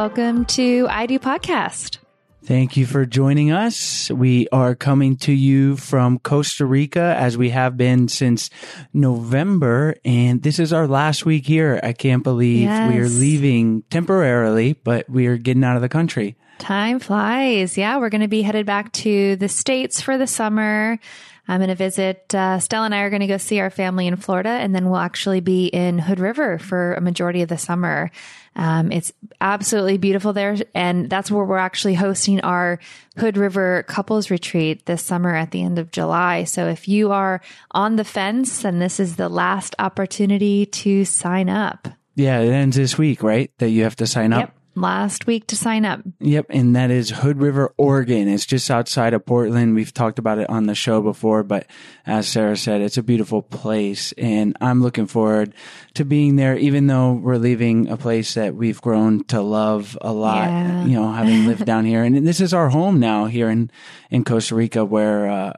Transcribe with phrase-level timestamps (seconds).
[0.00, 1.98] Welcome to I Do Podcast.
[2.42, 4.10] Thank you for joining us.
[4.10, 8.48] We are coming to you from Costa Rica as we have been since
[8.94, 9.96] November.
[10.02, 11.78] And this is our last week here.
[11.82, 16.34] I can't believe we are leaving temporarily, but we are getting out of the country.
[16.58, 17.76] Time flies.
[17.76, 20.98] Yeah, we're going to be headed back to the States for the summer.
[21.46, 24.06] I'm going to visit, uh, Stella and I are going to go see our family
[24.06, 27.58] in Florida, and then we'll actually be in Hood River for a majority of the
[27.58, 28.10] summer.
[28.56, 32.78] Um, it's absolutely beautiful there, and that's where we're actually hosting our
[33.16, 36.44] Hood River couples retreat this summer at the end of July.
[36.44, 41.48] So if you are on the fence, then this is the last opportunity to sign
[41.48, 41.88] up.
[42.16, 43.50] Yeah, it ends this week, right?
[43.58, 44.40] That you have to sign up.
[44.40, 44.54] Yep.
[44.76, 46.00] Last week to sign up.
[46.20, 48.28] Yep, and that is Hood River, Oregon.
[48.28, 49.74] It's just outside of Portland.
[49.74, 51.66] We've talked about it on the show before, but
[52.06, 55.54] as Sarah said, it's a beautiful place, and I'm looking forward
[55.94, 56.56] to being there.
[56.56, 60.84] Even though we're leaving a place that we've grown to love a lot, Yeah.
[60.84, 63.70] you know, having lived down here, and this is our home now here in
[64.10, 65.52] in Costa Rica, where uh,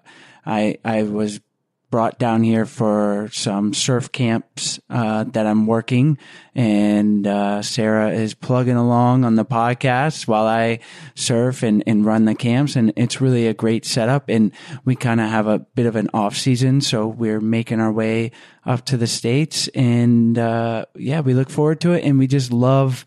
[0.46, 1.38] I I was
[1.92, 6.16] brought down here for some surf camps uh, that I'm working,
[6.54, 10.80] and uh, Sarah is plugging along on the podcast while I
[11.14, 14.30] surf and, and run the camps, and it's really a great setup.
[14.30, 14.52] And
[14.86, 18.32] we kind of have a bit of an off season, so we're making our way
[18.64, 22.50] up to the states, and uh, yeah, we look forward to it, and we just
[22.50, 23.04] love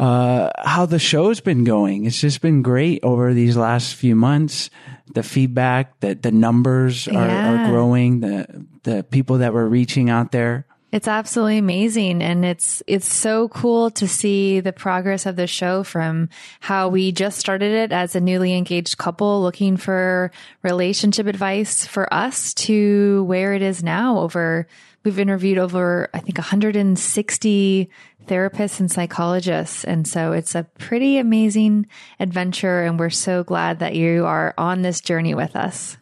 [0.00, 2.06] uh, how the show's been going.
[2.06, 4.70] It's just been great over these last few months.
[5.12, 7.66] The feedback, the the numbers are, Yeah.
[7.66, 8.20] are growing.
[8.20, 10.64] The the people that we're reaching out there.
[10.92, 15.84] It's absolutely amazing and it's it's so cool to see the progress of the show
[15.84, 20.32] from how we just started it as a newly engaged couple looking for
[20.64, 24.66] relationship advice for us to where it is now over
[25.04, 27.90] we've interviewed over I think 160
[28.26, 31.86] therapists and psychologists and so it's a pretty amazing
[32.18, 35.96] adventure and we're so glad that you are on this journey with us.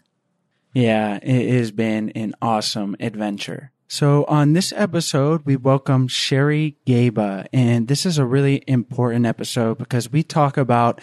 [0.74, 3.72] Yeah, it has been an awesome adventure.
[3.90, 9.78] So on this episode, we welcome Sherry Gaba, and this is a really important episode
[9.78, 11.00] because we talk about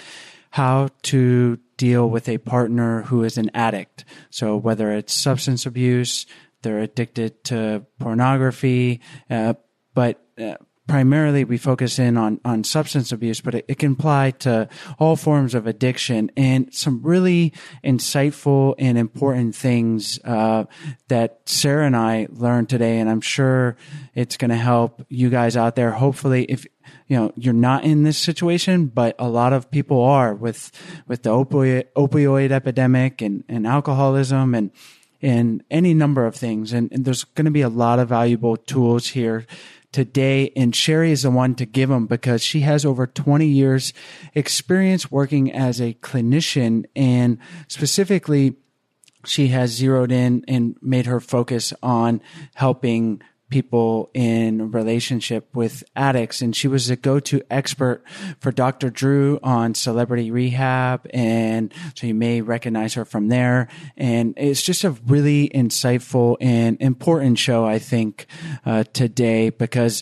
[0.52, 4.06] how to deal with a partner who is an addict.
[4.30, 6.28] So whether it's substance abuse,
[6.66, 9.54] they're addicted to pornography, uh,
[9.94, 10.56] but uh,
[10.88, 14.68] primarily we focus in on, on substance abuse, but it, it can apply to
[14.98, 17.54] all forms of addiction and some really
[17.84, 20.66] insightful and important things uh,
[21.08, 22.98] that Sarah and I learned today.
[22.98, 23.78] And I'm sure
[24.16, 25.92] it's going to help you guys out there.
[25.92, 26.66] Hopefully, if
[27.08, 30.72] you know you're not in this situation, but a lot of people are with
[31.08, 34.72] with the opioid opioid epidemic and, and alcoholism and
[35.26, 36.72] and any number of things.
[36.72, 39.48] And, and there's going to be a lot of valuable tools here
[39.92, 40.52] today.
[40.56, 43.92] And Sherry is the one to give them because she has over 20 years
[44.36, 48.56] experience working as a clinician and specifically
[49.26, 52.22] she has zeroed in and made her focus on
[52.54, 53.20] helping
[53.50, 58.04] people in relationship with addicts and she was a go-to expert
[58.40, 58.90] for Dr.
[58.90, 64.84] Drew on celebrity rehab and so you may recognize her from there and it's just
[64.84, 68.26] a really insightful and important show I think
[68.66, 70.02] uh, today because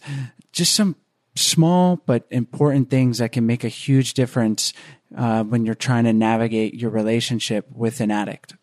[0.51, 0.95] just some
[1.35, 4.73] small but important things that can make a huge difference
[5.17, 8.55] uh, when you're trying to navigate your relationship with an addict.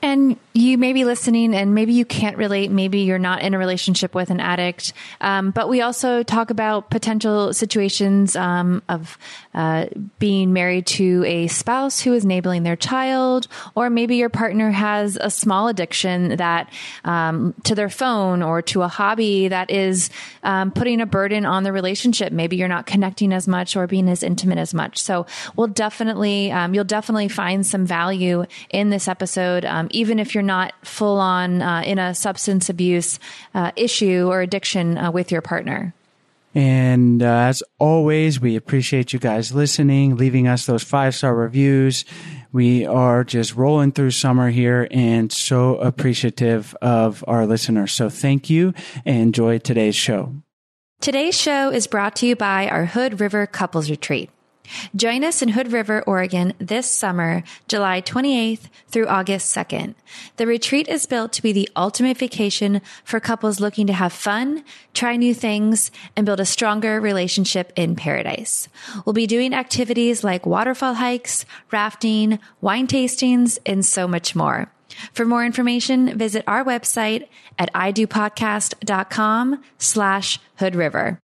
[0.00, 2.70] And you may be listening and maybe you can't relate.
[2.70, 4.92] Maybe you're not in a relationship with an addict.
[5.20, 9.18] Um, but we also talk about potential situations um, of
[9.54, 9.86] uh,
[10.18, 15.16] being married to a spouse who is enabling their child, or maybe your partner has
[15.20, 16.72] a small addiction that
[17.04, 20.10] um, to their phone or to a hobby that is
[20.42, 22.32] um, putting a burden on the relationship.
[22.32, 25.00] Maybe you're not connecting as much or being as intimate as much.
[25.00, 30.34] So we'll definitely, um, you'll definitely find some value in this episode, um, even if
[30.34, 33.18] you're not full on uh, in a substance abuse
[33.54, 35.94] uh, issue or addiction uh, with your partner.
[36.54, 42.04] And uh, as always, we appreciate you guys listening, leaving us those five star reviews.
[42.52, 47.92] We are just rolling through summer here and so appreciative of our listeners.
[47.92, 48.72] So thank you
[49.04, 50.34] and enjoy today's show.
[51.00, 54.30] Today's show is brought to you by our Hood River Couples Retreat.
[54.94, 59.94] Join us in Hood River, Oregon this summer, July 28th through August 2nd.
[60.36, 64.64] The retreat is built to be the ultimate vacation for couples looking to have fun,
[64.94, 68.68] try new things, and build a stronger relationship in paradise.
[69.04, 74.72] We'll be doing activities like waterfall hikes, rafting, wine tastings, and so much more.
[75.12, 81.27] For more information, visit our website at idopodcast.com slash Hood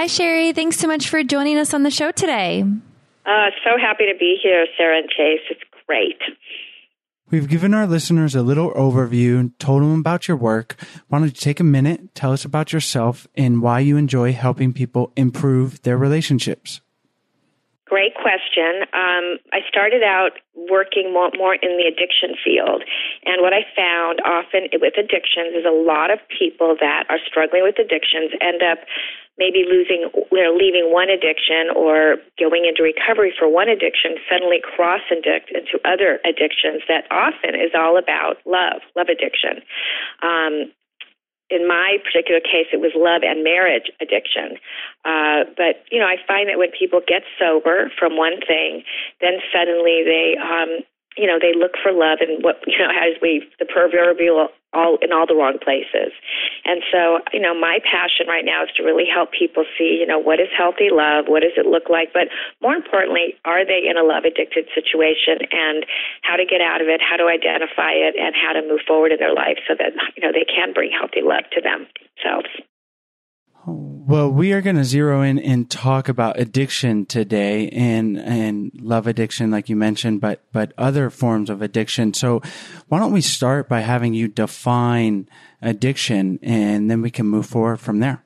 [0.00, 0.54] Hi, Sherry.
[0.54, 2.64] Thanks so much for joining us on the show today.
[3.26, 5.42] Uh, so happy to be here, Sarah and Chase.
[5.50, 6.16] It's great.
[7.30, 10.76] We've given our listeners a little overview, told them about your work.
[11.08, 14.72] Why don't you take a minute, tell us about yourself and why you enjoy helping
[14.72, 16.80] people improve their relationships?
[17.90, 18.86] Great question.
[18.94, 20.38] Um, I started out
[20.70, 22.86] working more, more in the addiction field,
[23.26, 27.66] and what I found often with addictions is a lot of people that are struggling
[27.66, 28.86] with addictions end up
[29.42, 34.62] maybe losing, you know, leaving one addiction or going into recovery for one addiction, suddenly
[34.62, 39.66] cross addict into other addictions that often is all about love, love addiction.
[40.22, 40.70] Um,
[41.50, 44.56] in my particular case, it was love and marriage addiction.
[45.04, 48.82] Uh, but you know, I find that when people get sober from one thing,
[49.20, 50.86] then suddenly they, um,
[51.20, 54.98] you know they look for love and what you know as we the proverbial all
[55.02, 56.14] in all the wrong places.
[56.64, 60.06] And so, you know, my passion right now is to really help people see, you
[60.06, 62.30] know, what is healthy love, what does it look like, but
[62.62, 65.84] more importantly, are they in a love addicted situation and
[66.22, 69.10] how to get out of it, how to identify it and how to move forward
[69.10, 72.50] in their life so that, you know, they can bring healthy love to themselves.
[73.66, 73.99] Oh.
[74.10, 79.06] Well, we are going to zero in and talk about addiction today and, and love
[79.06, 82.12] addiction, like you mentioned, but, but other forms of addiction.
[82.12, 82.42] So
[82.88, 85.28] why don't we start by having you define
[85.62, 88.24] addiction and then we can move forward from there?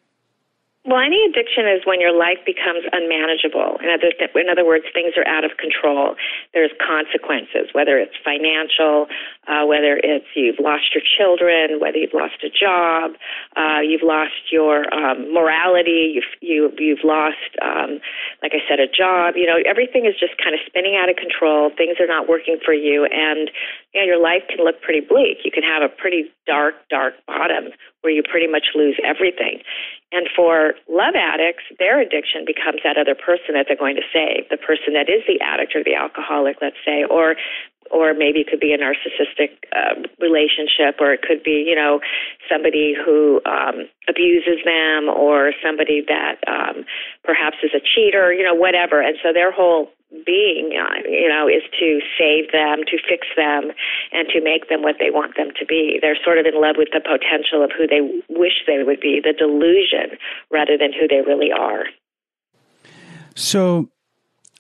[0.87, 3.81] Well, any addiction is when your life becomes unmanageable.
[3.81, 6.15] In other, th- in other words, things are out of control.
[6.53, 9.09] There's consequences, whether it's financial,
[9.47, 13.13] uh, whether it's you've lost your children, whether you've lost a job,
[13.57, 18.01] uh, you've lost your um, morality, you've, you, you've lost, um,
[18.43, 19.35] like I said, a job.
[19.37, 21.71] You know, everything is just kind of spinning out of control.
[21.71, 23.51] Things are not working for you, and
[23.93, 25.45] you know, your life can look pretty bleak.
[25.45, 27.73] You can have a pretty dark, dark bottom
[28.05, 29.65] where you pretty much lose everything.
[30.13, 34.47] And for love addicts, their addiction becomes that other person that they're going to save,
[34.47, 37.35] the person that is the addict or the alcoholic, let's say, or
[37.95, 42.01] or maybe it could be a narcissistic uh, relationship, or it could be, you know,
[42.51, 46.85] somebody who um, abuses them, or somebody that um,
[47.23, 49.01] perhaps is a cheater, you know, whatever.
[49.01, 49.95] And so their whole
[50.27, 53.71] being, uh, you know, is to save them, to fix them,
[54.13, 55.99] and to make them what they want them to be.
[56.01, 59.21] They're sort of in love with the potential of who they wish they would be,
[59.23, 60.19] the delusion,
[60.51, 61.87] rather than who they really are.
[63.35, 63.91] So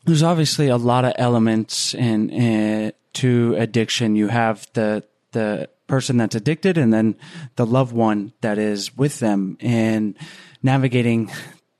[0.05, 4.17] there's obviously a lot of elements in to addiction.
[4.17, 7.17] You have the the person that's addicted, and then
[7.57, 10.17] the loved one that is with them, and
[10.63, 11.31] navigating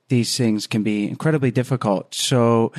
[0.09, 2.13] these things can be incredibly difficult.
[2.13, 2.71] So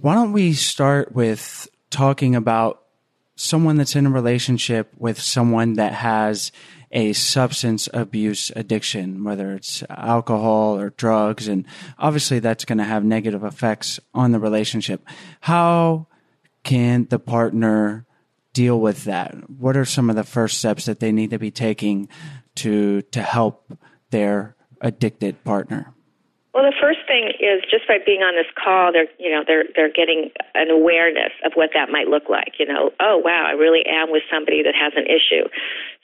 [0.00, 2.82] why don't we start with talking about
[3.36, 6.52] someone that's in a relationship with someone that has
[6.90, 11.64] a substance abuse addiction, whether it's alcohol or drugs, and
[11.98, 15.02] obviously that's going to have negative effects on the relationship.
[15.40, 16.06] How
[16.68, 18.04] can the partner
[18.52, 19.32] deal with that?
[19.48, 22.08] What are some of the first steps that they need to be taking
[22.56, 23.72] to to help
[24.10, 25.94] their addicted partner?
[26.52, 29.64] Well, the first thing is just by being on this call, they're you know they're
[29.74, 32.60] they're getting an awareness of what that might look like.
[32.60, 35.48] You know, oh wow, I really am with somebody that has an issue.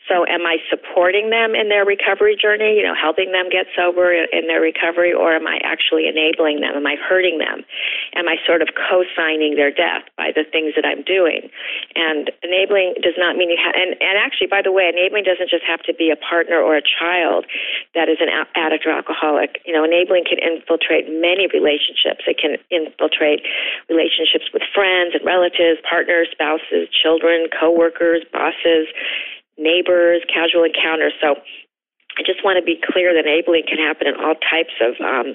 [0.04, 4.12] So, am I supporting them in their recovery journey, you know, helping them get sober
[4.12, 6.76] in their recovery, or am I actually enabling them?
[6.76, 7.64] Am I hurting them?
[8.12, 11.48] Am I sort of co signing their death by the things that I'm doing?
[11.96, 15.48] And enabling does not mean you have, and, and actually, by the way, enabling doesn't
[15.48, 17.48] just have to be a partner or a child
[17.96, 19.64] that is an addict or alcoholic.
[19.64, 22.28] You know, enabling can infiltrate many relationships.
[22.28, 23.40] It can infiltrate
[23.88, 28.92] relationships with friends and relatives, partners, spouses, children, coworkers, bosses
[29.58, 31.12] neighbors, casual encounters.
[31.20, 31.36] So
[32.18, 35.34] I just want to be clear that enabling can happen in all types of um,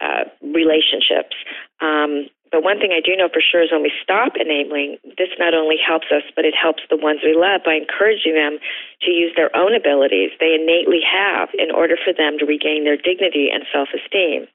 [0.00, 1.36] uh, relationships.
[1.80, 5.34] Um, but one thing I do know for sure is when we stop enabling, this
[5.42, 8.62] not only helps us, but it helps the ones we love by encouraging them
[9.02, 12.96] to use their own abilities they innately have in order for them to regain their
[12.96, 14.46] dignity and self esteem.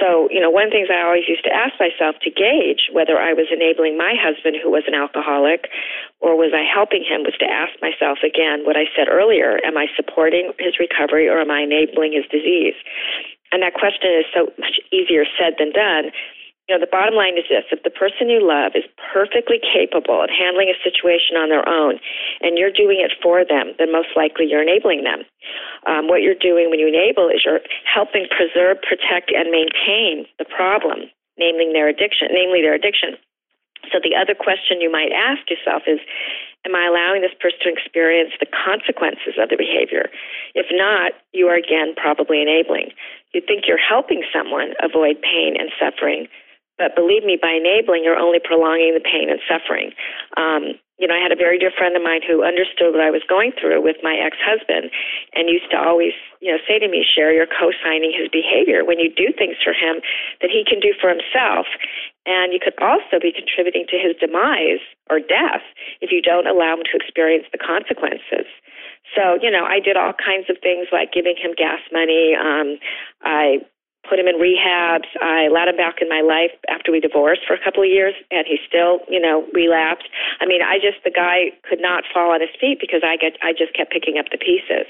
[0.00, 3.14] So, you know, one the things I always used to ask myself to gauge whether
[3.14, 5.70] I was enabling my husband, who was an alcoholic,
[6.18, 9.78] or was I helping him, was to ask myself again what I said earlier Am
[9.78, 12.74] I supporting his recovery or am I enabling his disease?
[13.52, 16.10] And that question is so much easier said than done
[16.68, 20.24] you know, the bottom line is this if the person you love is perfectly capable
[20.24, 22.00] of handling a situation on their own
[22.40, 25.28] and you're doing it for them, then most likely you're enabling them.
[25.84, 30.48] Um, what you're doing when you enable is you're helping preserve, protect, and maintain the
[30.48, 33.20] problem, namely their addiction, namely their addiction.
[33.92, 36.00] So the other question you might ask yourself is,
[36.64, 40.08] am I allowing this person to experience the consequences of the behavior?
[40.56, 42.96] If not, you are again probably enabling.
[43.36, 46.32] You think you're helping someone avoid pain and suffering,
[46.78, 49.94] but believe me, by enabling, you're only prolonging the pain and suffering.
[50.36, 53.10] Um, you know, I had a very dear friend of mine who understood what I
[53.10, 54.94] was going through with my ex-husband
[55.34, 59.02] and used to always, you know, say to me, Sherry, you're co-signing his behavior when
[59.02, 59.98] you do things for him
[60.38, 61.66] that he can do for himself.
[62.26, 65.66] And you could also be contributing to his demise or death
[65.98, 68.46] if you don't allow him to experience the consequences.
[69.18, 72.38] So, you know, I did all kinds of things like giving him gas money.
[72.38, 72.78] Um,
[73.22, 73.66] I
[74.08, 75.08] put him in rehabs.
[75.20, 78.14] I let him back in my life after we divorced for a couple of years,
[78.30, 80.08] and he still, you know, relapsed.
[80.40, 83.36] I mean, I just the guy could not fall on his feet because I get
[83.42, 84.86] I just kept picking up the pieces.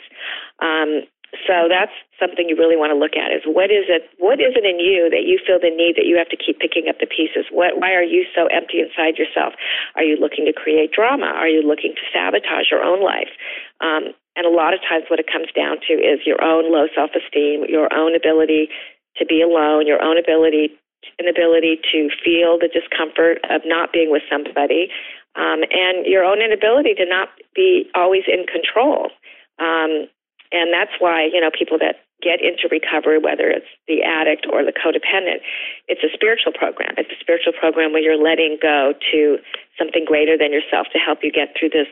[0.61, 1.07] Um,
[1.47, 4.55] So that's something you really want to look at is what is it what is
[4.55, 7.03] it in you that you feel the need that you have to keep picking up
[7.03, 7.51] the pieces?
[7.51, 9.55] What why are you so empty inside yourself?
[9.99, 11.27] Are you looking to create drama?
[11.27, 13.35] Are you looking to sabotage your own life?
[13.83, 16.87] Um, and a lot of times what it comes down to is your own low
[16.95, 18.71] self esteem, your own ability
[19.17, 20.77] to be alone, your own ability
[21.19, 24.89] inability to feel the discomfort of not being with somebody,
[25.37, 29.11] um, and your own inability to not be always in control.
[29.59, 30.09] Um,
[30.53, 34.65] and that's why, you know, people that get into recovery, whether it's the addict or
[34.65, 35.43] the codependent,
[35.89, 36.95] it's a spiritual program.
[36.97, 39.39] It's a spiritual program where you're letting go to
[39.79, 41.91] something greater than yourself to help you get through this,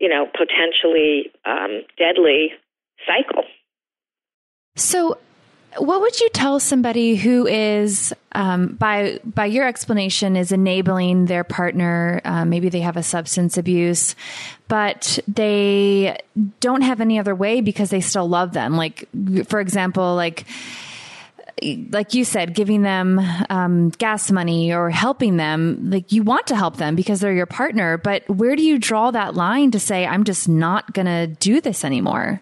[0.00, 2.50] you know, potentially um, deadly
[3.06, 3.44] cycle.
[4.74, 5.18] So,
[5.76, 11.44] what would you tell somebody who is, um, by by your explanation, is enabling their
[11.44, 12.20] partner?
[12.24, 14.16] Uh, maybe they have a substance abuse,
[14.68, 16.18] but they
[16.60, 18.76] don't have any other way because they still love them.
[18.76, 19.08] Like,
[19.46, 20.46] for example, like
[21.90, 23.20] like you said, giving them
[23.50, 27.46] um, gas money or helping them, like you want to help them because they're your
[27.46, 27.98] partner.
[27.98, 31.60] But where do you draw that line to say, I'm just not going to do
[31.60, 32.40] this anymore?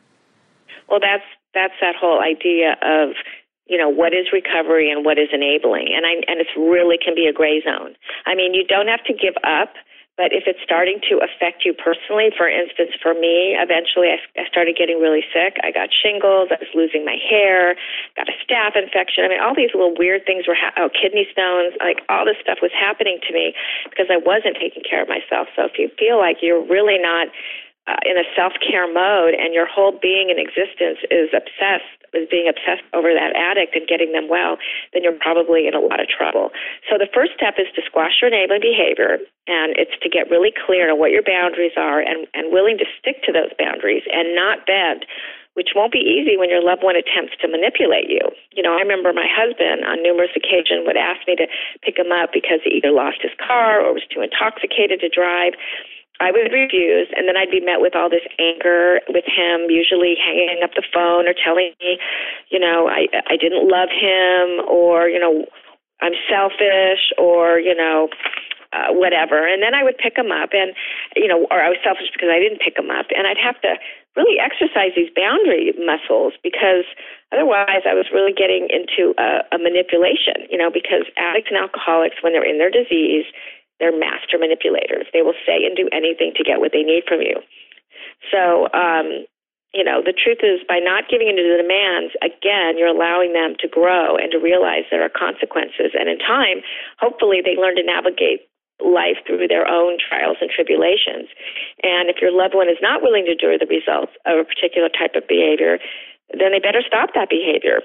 [0.88, 1.25] Well, that's
[1.56, 3.16] that's that whole idea of
[3.66, 7.16] you know what is recovery and what is enabling and I and it's really can
[7.16, 7.96] be a gray zone.
[8.28, 9.75] I mean, you don't have to give up,
[10.16, 14.48] but if it's starting to affect you personally, for instance, for me, eventually I, I
[14.48, 15.60] started getting really sick.
[15.60, 16.48] I got shingles.
[16.48, 17.76] I was losing my hair.
[18.16, 19.28] Got a staph infection.
[19.28, 21.76] I mean, all these little weird things were ha- oh kidney stones.
[21.84, 23.52] Like all this stuff was happening to me
[23.92, 25.52] because I wasn't taking care of myself.
[25.52, 27.28] So if you feel like you're really not
[27.86, 32.26] uh, in a self care mode and your whole being and existence is obsessed is
[32.30, 34.56] being obsessed over that addict and getting them well,
[34.92, 36.48] then you're probably in a lot of trouble.
[36.88, 40.54] So the first step is to squash your enabling behavior, and it's to get really
[40.54, 44.34] clear on what your boundaries are and, and willing to stick to those boundaries and
[44.34, 45.04] not bend
[45.56, 48.20] which won't be easy when your loved one attempts to manipulate you.
[48.52, 51.48] You know, I remember my husband on numerous occasions would ask me to
[51.80, 55.56] pick him up because he either lost his car or was too intoxicated to drive.
[56.20, 60.16] I would refuse, and then I'd be met with all this anger with him, usually
[60.16, 61.99] hanging up the phone or telling me,
[62.49, 65.44] you know, I I didn't love him, or you know,
[66.00, 68.08] I'm selfish, or you know,
[68.73, 69.44] uh, whatever.
[69.46, 70.73] And then I would pick him up, and
[71.16, 73.60] you know, or I was selfish because I didn't pick him up, and I'd have
[73.60, 73.76] to
[74.17, 76.88] really exercise these boundary muscles because
[77.28, 80.49] otherwise I was really getting into a, a manipulation.
[80.49, 83.28] You know, because addicts and alcoholics, when they're in their disease
[83.78, 85.06] they're master manipulators.
[85.12, 87.41] They will say and do anything to get what they need from you.
[88.32, 89.28] So, um,
[89.76, 93.60] you know, the truth is by not giving into the demands, again, you're allowing them
[93.60, 95.93] to grow and to realize there are consequences.
[95.93, 96.65] And in time,
[96.97, 98.49] hopefully they learn to navigate
[98.80, 101.28] life through their own trials and tribulations.
[101.84, 104.89] And if your loved one is not willing to endure the results of a particular
[104.89, 105.76] type of behavior,
[106.32, 107.84] then they better stop that behavior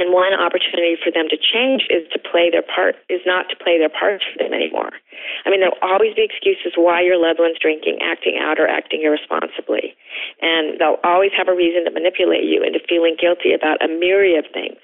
[0.00, 3.56] and one opportunity for them to change is to play their part, is not to
[3.60, 4.96] play their parts for them anymore.
[5.44, 9.04] I mean, there'll always be excuses why your loved one's drinking, acting out, or acting
[9.04, 9.92] irresponsibly.
[10.40, 14.48] And they'll always have a reason to manipulate you into feeling guilty about a myriad
[14.48, 14.80] of things.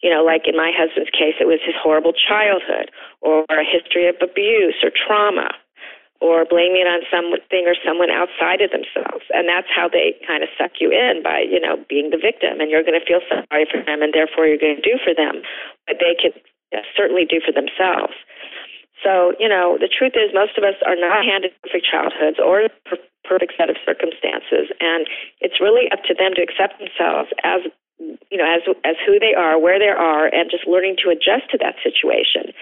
[0.00, 2.88] You know, like in my husband's case, it was his horrible childhood,
[3.20, 5.52] or a history of abuse or trauma,
[6.20, 9.24] or blaming it on something or someone outside of themselves.
[9.32, 12.60] And that's how they kind of suck you in by, you know, being the victim.
[12.60, 15.12] And you're going to feel sorry for them, and therefore you're going to do for
[15.12, 15.44] them
[15.86, 16.32] what they can
[16.96, 18.16] certainly do for themselves.
[19.04, 22.66] So, you know, the truth is most of us are not handed perfect childhoods or
[22.88, 24.72] per- perfect set of circumstances.
[24.80, 25.06] And
[25.44, 29.32] it's really up to them to accept themselves as you know, as as who they
[29.32, 32.52] are, where they are, and just learning to adjust to that situation.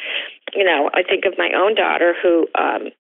[0.55, 2.95] You know, I think of my own daughter who um,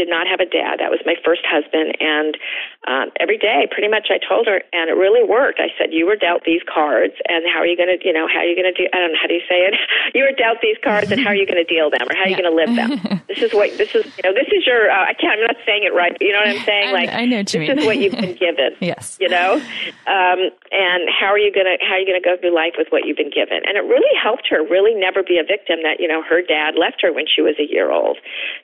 [0.00, 0.80] did not have a dad.
[0.80, 2.40] That was my first husband, and
[2.88, 5.60] um, every day, pretty much, I told her, and it really worked.
[5.60, 8.24] I said, "You were dealt these cards, and how are you going to, you know,
[8.24, 8.88] how are you going to do?
[8.88, 9.76] I don't know how do you say it.
[10.16, 12.24] you were dealt these cards, and how are you going to deal them, or how
[12.24, 13.20] are you going to live them?
[13.28, 14.08] this is what this is.
[14.16, 14.88] You know, this is your.
[14.88, 15.36] Uh, I can't.
[15.36, 16.16] I'm not saying it right.
[16.16, 16.92] But you know what I'm saying?
[16.96, 17.78] Like, I, know what this you mean.
[17.78, 18.72] is what you've been given.
[18.80, 19.20] yes.
[19.20, 19.60] You know,
[20.08, 20.40] um,
[20.72, 22.88] and how are you going to how are you going to go through life with
[22.88, 23.60] what you've been given?
[23.68, 26.80] And it really helped her really never be a victim that you know her dad
[26.80, 28.16] left her when she was a year old.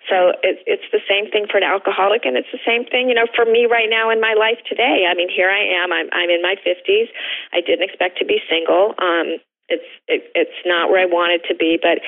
[0.08, 3.08] So it's it's the same thing for an alcoholic alcoholic, and it's the same thing,
[3.08, 5.06] you know, for me right now in my life today.
[5.08, 5.92] I mean, here I am.
[5.92, 7.08] I'm I'm in my 50s.
[7.52, 8.94] I didn't expect to be single.
[8.98, 11.98] Um, it's it, it's not where I wanted to be, but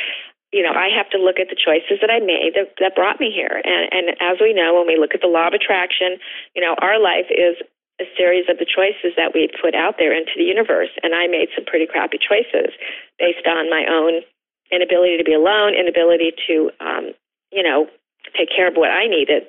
[0.52, 3.20] you know, I have to look at the choices that I made that, that brought
[3.20, 3.52] me here.
[3.52, 6.16] And, and as we know, when we look at the law of attraction,
[6.56, 7.60] you know, our life is
[8.00, 10.88] a series of the choices that we put out there into the universe.
[11.04, 12.72] And I made some pretty crappy choices
[13.20, 14.24] based on my own
[14.72, 17.12] inability to be alone, inability to, um,
[17.52, 17.92] you know,
[18.36, 19.48] take care of what I needed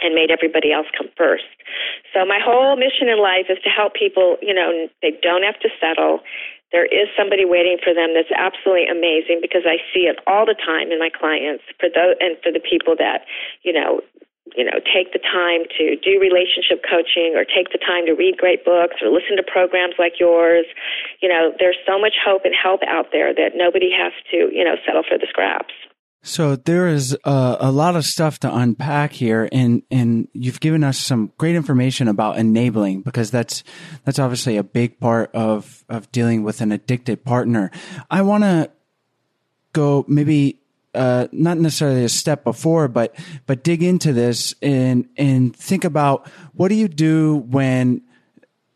[0.00, 1.44] and made everybody else come first.
[2.14, 5.60] So my whole mission in life is to help people, you know, they don't have
[5.60, 6.20] to settle.
[6.72, 10.56] There is somebody waiting for them that's absolutely amazing because I see it all the
[10.56, 13.28] time in my clients for those and for the people that,
[13.60, 14.00] you know,
[14.56, 18.36] you know, take the time to do relationship coaching or take the time to read
[18.36, 20.66] great books or listen to programs like yours.
[21.20, 24.64] You know, there's so much hope and help out there that nobody has to, you
[24.64, 25.72] know, settle for the scraps.
[26.24, 30.84] So there is a, a, lot of stuff to unpack here, and and you've given
[30.84, 33.64] us some great information about enabling because that's
[34.04, 37.72] that's obviously a big part of of dealing with an addicted partner.
[38.08, 38.70] I want to
[39.72, 40.60] go maybe
[40.94, 46.28] uh, not necessarily a step before, but but dig into this and and think about
[46.54, 48.02] what do you do when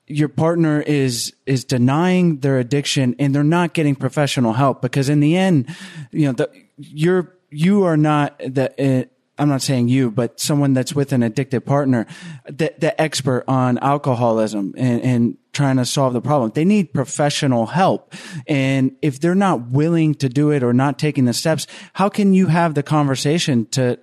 [0.09, 5.21] your partner is is denying their addiction and they're not getting professional help because in
[5.21, 5.69] the end,
[6.11, 9.03] you know, the, you're you are not the.
[9.03, 9.05] Uh,
[9.39, 12.07] I'm not saying you, but someone that's with an addicted partner,
[12.47, 16.53] the, the expert on alcoholism and, and trying to solve the problem.
[16.55, 18.15] They need professional help.
[18.47, 22.33] And if they're not willing to do it or not taking the steps, how can
[22.33, 23.99] you have the conversation to,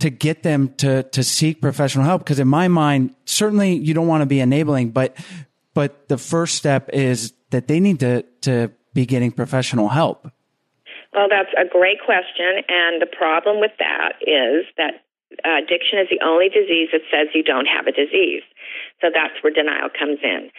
[0.00, 2.22] to get them to, to seek professional help?
[2.22, 5.16] Because in my mind, certainly you don't want to be enabling, but,
[5.72, 10.32] but the first step is that they need to, to be getting professional help.
[11.12, 12.64] Well, that's a great question.
[12.68, 15.04] And the problem with that is that
[15.44, 18.44] uh, addiction is the only disease that says you don't have a disease.
[19.00, 20.50] So that's where denial comes in.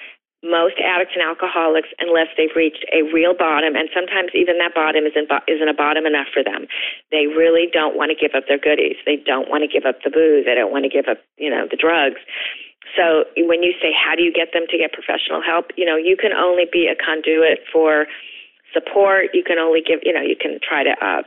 [0.44, 5.08] Most addicts and alcoholics, unless they've reached a real bottom, and sometimes even that bottom
[5.08, 6.68] isn't, isn't a bottom enough for them,
[7.16, 9.00] they really don't want to give up their goodies.
[9.08, 10.44] They don't want to give up the booze.
[10.44, 12.20] They don't want to give up, you know, the drugs.
[12.92, 15.72] So when you say, how do you get them to get professional help?
[15.80, 18.06] You know, you can only be a conduit for
[18.74, 19.32] support.
[19.34, 21.22] You can only give, you know, you can try to uh,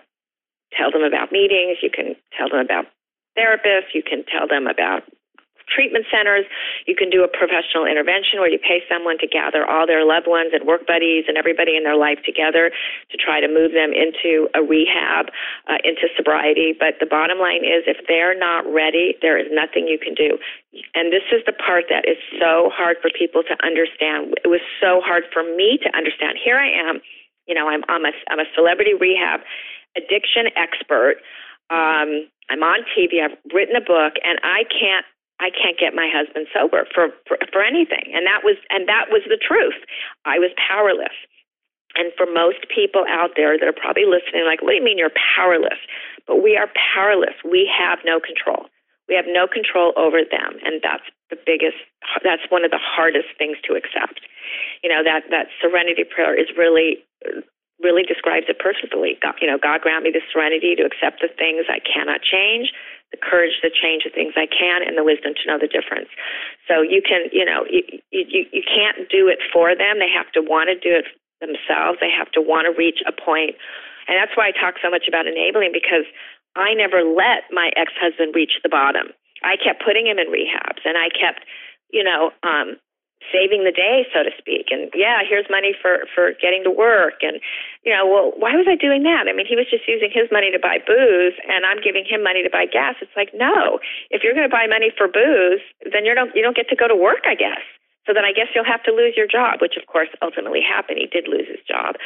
[0.76, 1.78] tell them about meetings.
[1.82, 2.86] You can tell them about
[3.38, 3.94] therapists.
[3.94, 5.04] You can tell them about
[5.68, 6.46] treatment centers.
[6.86, 10.30] You can do a professional intervention where you pay someone to gather all their loved
[10.30, 12.70] ones and work buddies and everybody in their life together
[13.10, 15.30] to try to move them into a rehab,
[15.66, 16.72] uh, into sobriety.
[16.72, 20.38] But the bottom line is if they're not ready, there is nothing you can do.
[20.94, 24.38] And this is the part that is so hard for people to understand.
[24.44, 26.38] It was so hard for me to understand.
[26.38, 27.02] Here I am
[27.46, 29.40] you know, I'm I'm a I'm a celebrity rehab
[29.96, 31.22] addiction expert.
[31.70, 33.22] Um, I'm on TV.
[33.22, 35.06] I've written a book, and I can't
[35.40, 38.12] I can't get my husband sober for, for for anything.
[38.14, 39.78] And that was and that was the truth.
[40.24, 41.14] I was powerless.
[41.96, 44.98] And for most people out there that are probably listening, like, what do you mean
[44.98, 45.80] you're powerless?
[46.26, 47.32] But we are powerless.
[47.40, 48.68] We have no control.
[49.08, 51.78] We have no control over them, and that's the biggest.
[52.26, 54.18] That's one of the hardest things to accept.
[54.82, 57.06] You know that that serenity prayer is really
[57.80, 59.20] really describes it perfectly.
[59.20, 62.72] God, you know, God grant me the serenity to accept the things I cannot change,
[63.12, 66.08] the courage to change the things I can, and the wisdom to know the difference.
[66.64, 70.00] So you can, you know, you you, you can't do it for them.
[70.00, 71.06] They have to want to do it
[71.44, 72.00] themselves.
[72.00, 73.60] They have to want to reach a point,
[74.08, 76.08] and that's why I talk so much about enabling because
[76.56, 79.12] I never let my ex husband reach the bottom.
[79.44, 81.44] I kept putting him in rehabs, and I kept,
[81.92, 82.80] you know, um,
[83.32, 84.70] saving the day, so to speak.
[84.70, 87.22] And yeah, here's money for for getting to work.
[87.22, 87.40] And
[87.84, 89.28] you know, well, why was I doing that?
[89.28, 92.22] I mean, he was just using his money to buy booze, and I'm giving him
[92.22, 92.96] money to buy gas.
[93.00, 93.78] It's like, no,
[94.10, 96.78] if you're going to buy money for booze, then you don't you don't get to
[96.78, 97.62] go to work, I guess.
[98.06, 101.02] So then I guess you'll have to lose your job, which of course ultimately happened.
[101.02, 101.98] He did lose his job,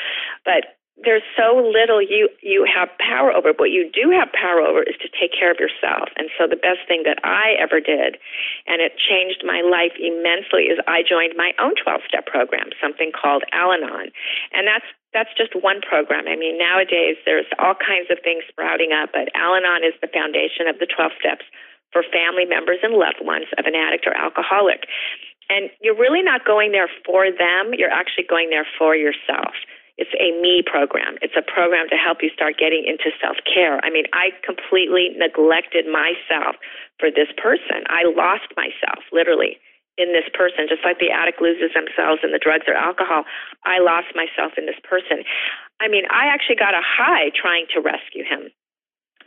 [0.49, 3.53] but there's so little you you have power over.
[3.57, 6.13] What you do have power over is to take care of yourself.
[6.17, 8.21] And so the best thing that I ever did,
[8.69, 13.13] and it changed my life immensely, is I joined my own 12 step program, something
[13.17, 14.13] called Al-Anon,
[14.53, 14.87] and that's
[15.17, 16.29] that's just one program.
[16.29, 20.71] I mean, nowadays there's all kinds of things sprouting up, but Al-Anon is the foundation
[20.71, 21.45] of the 12 steps
[21.91, 24.87] for family members and loved ones of an addict or alcoholic.
[25.51, 29.51] And you're really not going there for them, you're actually going there for yourself.
[30.01, 31.21] It's a me program.
[31.21, 33.77] It's a program to help you start getting into self care.
[33.85, 36.57] I mean, I completely neglected myself
[36.97, 37.85] for this person.
[37.93, 39.61] I lost myself, literally,
[40.01, 43.29] in this person, just like the addict loses themselves in the drugs or alcohol.
[43.69, 45.21] I lost myself in this person.
[45.85, 48.49] I mean, I actually got a high trying to rescue him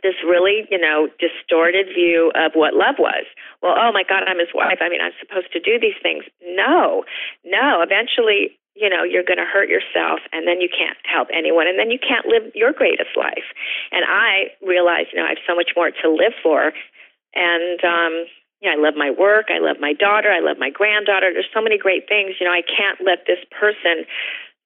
[0.04, 3.24] this really, you know, distorted view of what love was.
[3.64, 4.78] Well, oh my God, I'm his wife.
[4.84, 6.28] I mean, I'm supposed to do these things.
[6.44, 7.08] No,
[7.42, 7.80] no.
[7.80, 11.78] Eventually, you know, you're going to hurt yourself and then you can't help anyone and
[11.78, 13.46] then you can't live your greatest life.
[13.92, 16.74] And I realized, you know, I have so much more to live for.
[17.34, 18.26] And, um,
[18.60, 19.46] yeah, I love my work.
[19.52, 20.32] I love my daughter.
[20.32, 21.30] I love my granddaughter.
[21.30, 22.40] There's so many great things.
[22.40, 24.08] You know, I can't let this person,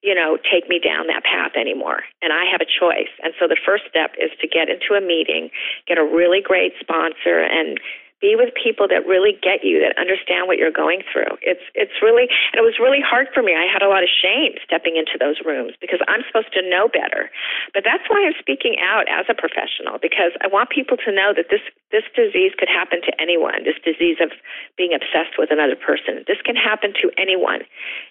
[0.01, 2.07] you know, take me down that path anymore.
[2.23, 3.11] And I have a choice.
[3.21, 5.51] And so the first step is to get into a meeting,
[5.91, 7.77] get a really great sponsor and
[8.21, 11.39] be with people that really get you, that understand what you're going through.
[11.43, 13.55] It's it's really and it was really hard for me.
[13.55, 16.91] I had a lot of shame stepping into those rooms because I'm supposed to know
[16.91, 17.31] better.
[17.73, 21.31] But that's why I'm speaking out as a professional because I want people to know
[21.35, 21.63] that this
[21.95, 23.63] this disease could happen to anyone.
[23.63, 24.35] This disease of
[24.77, 26.27] being obsessed with another person.
[26.27, 27.63] This can happen to anyone.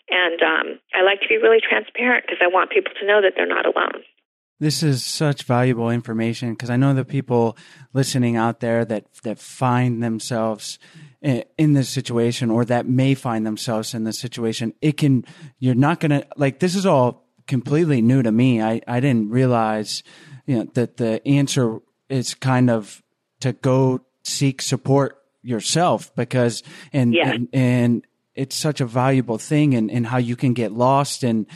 [0.09, 3.35] And um, I like to be really transparent because I want people to know that
[3.35, 4.07] they're not alone.
[4.59, 7.55] This is such valuable information because I know the people
[7.93, 10.79] listening out there that that find themselves
[11.21, 14.73] in this situation or that may find themselves in this situation.
[14.81, 15.25] It can
[15.59, 18.61] you're not going to like this is all completely new to me.
[18.61, 20.01] I I didn't realize
[20.47, 23.03] you know that the answer is kind of
[23.41, 27.31] to go seek support yourself because and Yeah.
[27.31, 28.07] and, and
[28.37, 31.47] it's such a valuable thing and, and how you can get lost in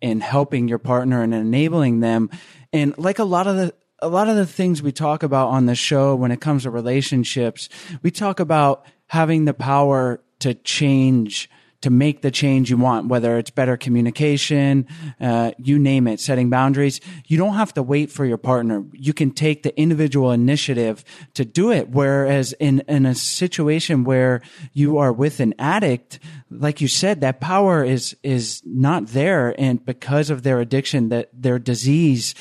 [0.00, 2.30] in helping your partner and enabling them.
[2.72, 5.66] And like a lot of the a lot of the things we talk about on
[5.66, 7.68] the show when it comes to relationships,
[8.02, 11.50] we talk about having the power to change
[11.82, 14.86] to make the change you want, whether it's better communication,
[15.20, 17.00] uh, you name it, setting boundaries.
[17.26, 18.84] You don't have to wait for your partner.
[18.92, 21.88] You can take the individual initiative to do it.
[21.88, 26.18] Whereas in, in a situation where you are with an addict,
[26.50, 29.54] like you said, that power is, is not there.
[29.58, 32.34] And because of their addiction, that their disease,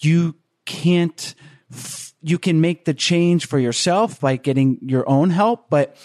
[0.00, 1.34] you can't,
[2.22, 5.96] you can make the change for yourself by getting your own help, but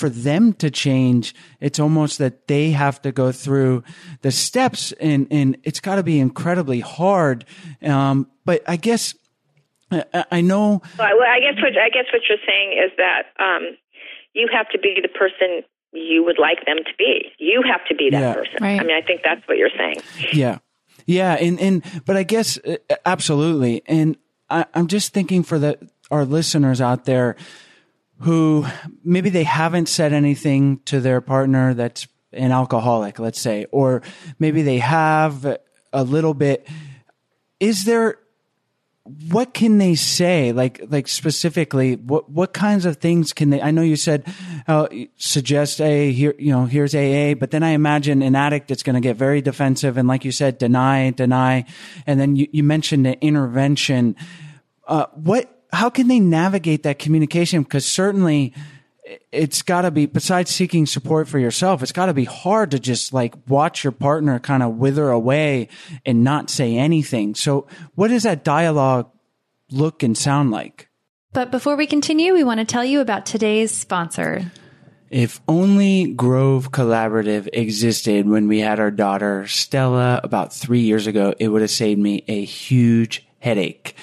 [0.00, 3.84] for them to change, it's almost that they have to go through
[4.22, 7.44] the steps and, and it's got to be incredibly hard.
[7.82, 9.14] Um, but I guess
[9.92, 13.76] I, I know, Well, I- guess what I guess what you're saying is that um,
[14.34, 17.32] you have to be the person you would like them to be.
[17.38, 18.34] You have to be that Yeah.
[18.34, 18.56] person.
[18.60, 18.80] Right.
[18.80, 20.00] I mean, I think that's what you're saying.
[20.32, 20.58] yeah,
[21.06, 21.34] yeah.
[21.34, 23.82] And, and, but I guess uh, absolutely.
[23.86, 24.16] And
[24.48, 25.78] I, I'm just thinking for the,
[26.10, 27.34] our listeners out there
[28.20, 28.66] who
[29.02, 34.02] maybe they haven't said anything to their partner that's an alcoholic, let's say, or
[34.38, 35.58] maybe they have
[35.92, 36.68] a little bit.
[37.58, 38.18] Is there,
[39.30, 40.52] what can they say?
[40.52, 44.24] Like, like specifically, what, what kinds of things can they, I know you said,
[44.68, 48.82] uh, suggest, hey, here, you know, here's AA, but then I imagine an addict is
[48.82, 49.96] going to get very defensive.
[49.96, 51.64] And like you said, deny, deny.
[52.06, 54.14] And then you, you mentioned the intervention.
[54.86, 57.62] Uh, what, how can they navigate that communication?
[57.62, 58.54] Because certainly
[59.32, 62.78] it's got to be, besides seeking support for yourself, it's got to be hard to
[62.78, 65.68] just like watch your partner kind of wither away
[66.04, 67.34] and not say anything.
[67.34, 69.10] So what does that dialogue
[69.70, 70.88] look and sound like?
[71.32, 74.50] But before we continue, we want to tell you about today's sponsor.
[75.10, 81.34] If only Grove Collaborative existed when we had our daughter Stella about three years ago,
[81.38, 83.96] it would have saved me a huge headache.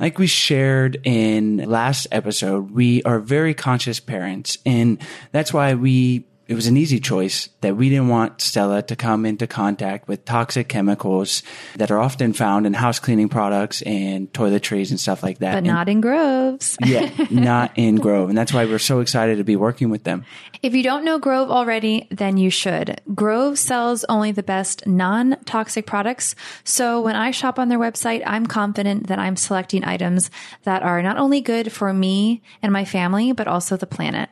[0.00, 4.98] Like we shared in last episode, we are very conscious parents and
[5.30, 9.24] that's why we it was an easy choice that we didn't want Stella to come
[9.24, 11.44] into contact with toxic chemicals
[11.76, 15.52] that are often found in house cleaning products and toiletries and stuff like that.
[15.52, 16.76] But And- not in groves.
[16.84, 18.30] yeah, not in Grove.
[18.30, 20.24] And that's why we're so excited to be working with them.
[20.60, 23.00] If you don't know Grove already, then you should.
[23.14, 26.34] Grove sells only the best non toxic products.
[26.64, 30.32] So when I shop on their website, I'm confident that I'm selecting items
[30.64, 34.28] that are not only good for me and my family, but also the planet.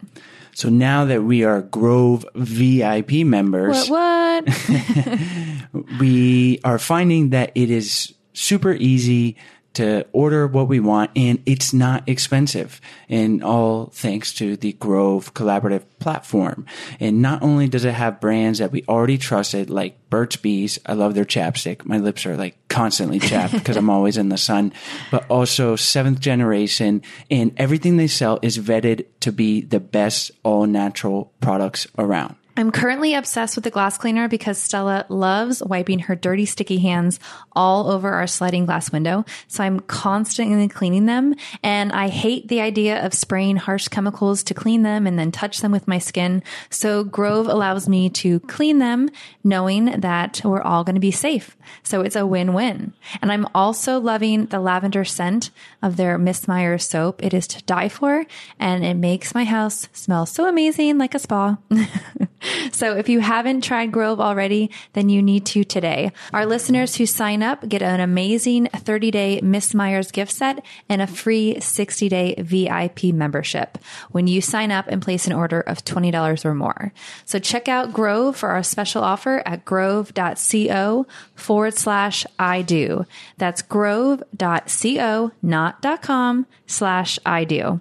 [0.59, 4.44] So now that we are Grove VIP members, What?
[4.44, 5.88] What?
[6.01, 9.37] we are finding that it is super easy
[9.79, 15.35] to order what we want and it's not expensive and all thanks to the Grove
[15.35, 16.67] collaborative platform.
[16.99, 20.81] And not only does it have brands that we already trusted like Burt's Bees.
[20.85, 21.85] I love their chapstick.
[21.85, 24.73] My lips are like constantly chapped because I'm always in the sun,
[25.12, 30.67] but also seventh generation and everything they sell is vetted to be the best all
[30.67, 32.35] natural products around.
[32.59, 37.21] I'm currently obsessed with the glass cleaner because Stella loves wiping her dirty, sticky hands
[37.53, 39.25] all over our sliding glass window.
[39.47, 41.37] So I'm constantly cleaning them.
[41.62, 45.61] And I hate the idea of spraying harsh chemicals to clean them and then touch
[45.61, 46.42] them with my skin.
[46.68, 49.09] So Grove allows me to clean them
[49.44, 51.57] knowing that we're all going to be safe.
[51.85, 52.92] So it's a win-win.
[53.23, 57.23] And I'm also loving the lavender scent of their Miss Meyer soap.
[57.23, 58.27] It is to die for
[58.59, 61.59] and it makes my house smell so amazing like a spa.
[62.73, 66.13] So if you haven't tried Grove already, then you need to today.
[66.33, 71.03] Our listeners who sign up get an amazing 30 day Miss Myers gift set and
[71.03, 73.79] a free 60 day VIP membership
[74.11, 76.93] when you sign up and place an order of $20 or more.
[77.25, 83.07] So check out Grove for our special offer at grove.co forward slash I do.
[83.37, 87.81] That's grove.co, not com slash I do.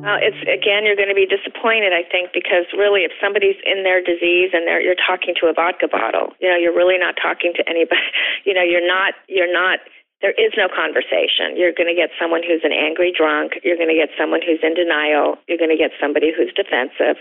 [0.00, 3.84] Well, it's again, you're going to be disappointed, I think, because really, if somebody's in
[3.84, 7.20] their disease and they're you're talking to a vodka bottle, you know, you're really not
[7.20, 8.00] talking to anybody.
[8.48, 9.80] You know, you're not you're not.
[10.24, 11.56] There is no conversation.
[11.56, 13.60] You're going to get someone who's an angry drunk.
[13.64, 15.36] You're going to get someone who's in denial.
[15.48, 17.20] You're going to get somebody who's defensive.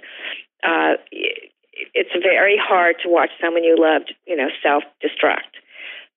[0.63, 0.95] Uh,
[1.93, 5.58] it's very hard to watch someone you loved, you know, self destruct.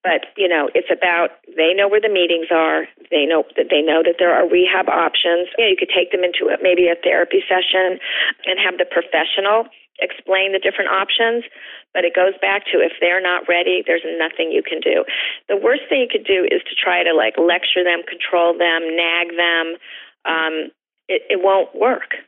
[0.03, 2.91] But you know, it's about they know where the meetings are.
[3.11, 5.47] They know that they know that there are rehab options.
[5.57, 8.03] You know, you could take them into a, maybe a therapy session
[8.47, 11.47] and have the professional explain the different options.
[11.95, 15.05] But it goes back to if they're not ready, there's nothing you can do.
[15.47, 18.83] The worst thing you could do is to try to like lecture them, control them,
[18.99, 19.67] nag them.
[20.27, 20.55] Um,
[21.07, 22.19] it, it won't work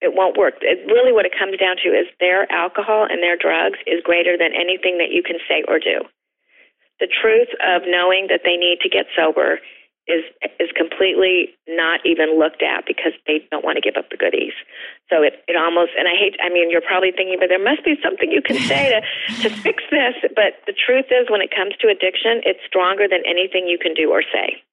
[0.00, 0.54] it won't work.
[0.62, 4.38] It, really, what it comes down to is their alcohol and their drugs is greater
[4.38, 6.06] than anything that you can say or do
[7.00, 9.58] the truth of knowing that they need to get sober
[10.08, 10.24] is
[10.58, 14.56] is completely not even looked at because they don't want to give up the goodies.
[15.12, 17.84] So it it almost and I hate I mean you're probably thinking but there must
[17.84, 18.98] be something you can say
[19.38, 23.04] to to fix this but the truth is when it comes to addiction it's stronger
[23.04, 24.64] than anything you can do or say.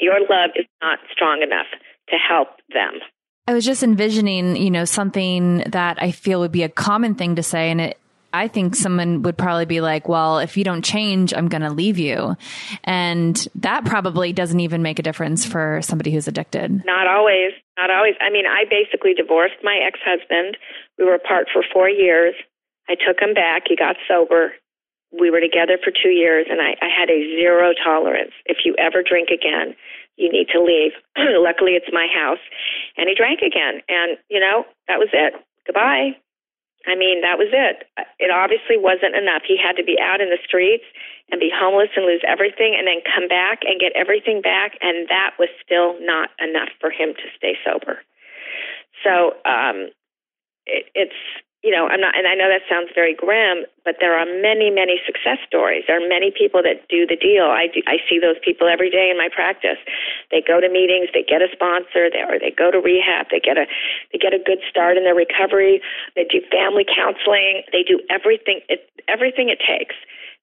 [0.00, 1.68] Your love is not strong enough
[2.08, 3.04] to help them.
[3.46, 7.36] I was just envisioning, you know, something that I feel would be a common thing
[7.36, 7.98] to say and it
[8.32, 11.72] I think someone would probably be like, well, if you don't change, I'm going to
[11.72, 12.36] leave you.
[12.84, 16.84] And that probably doesn't even make a difference for somebody who's addicted.
[16.84, 17.52] Not always.
[17.78, 18.14] Not always.
[18.20, 20.56] I mean, I basically divorced my ex husband.
[20.98, 22.34] We were apart for four years.
[22.88, 23.64] I took him back.
[23.68, 24.52] He got sober.
[25.10, 28.32] We were together for two years, and I, I had a zero tolerance.
[28.44, 29.74] If you ever drink again,
[30.16, 30.92] you need to leave.
[31.16, 32.42] Luckily, it's my house.
[32.96, 33.80] And he drank again.
[33.88, 35.32] And, you know, that was it.
[35.64, 36.18] Goodbye.
[36.88, 37.84] I mean, that was it.
[38.18, 39.42] It obviously wasn't enough.
[39.46, 40.84] He had to be out in the streets
[41.30, 44.78] and be homeless and lose everything and then come back and get everything back.
[44.80, 48.00] And that was still not enough for him to stay sober.
[49.04, 49.92] So um,
[50.66, 51.20] it, it's
[51.68, 54.72] you know, I'm not, and I know that sounds very grim, but there are many,
[54.72, 55.84] many success stories.
[55.84, 57.44] There are many people that do the deal.
[57.44, 59.76] I do, I see those people every day in my practice.
[60.32, 63.44] They go to meetings, they get a sponsor, they, or they go to rehab, they
[63.44, 63.68] get a,
[64.08, 65.84] they get a good start in their recovery.
[66.16, 67.68] They do family counseling.
[67.68, 69.92] They do everything, it, everything it takes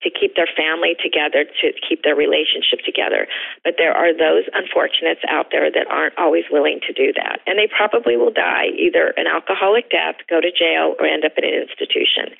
[0.03, 3.27] to keep their family together, to keep their relationship together.
[3.63, 7.39] But there are those unfortunates out there that aren't always willing to do that.
[7.47, 11.33] And they probably will die either an alcoholic death, go to jail, or end up
[11.39, 12.35] in an institution.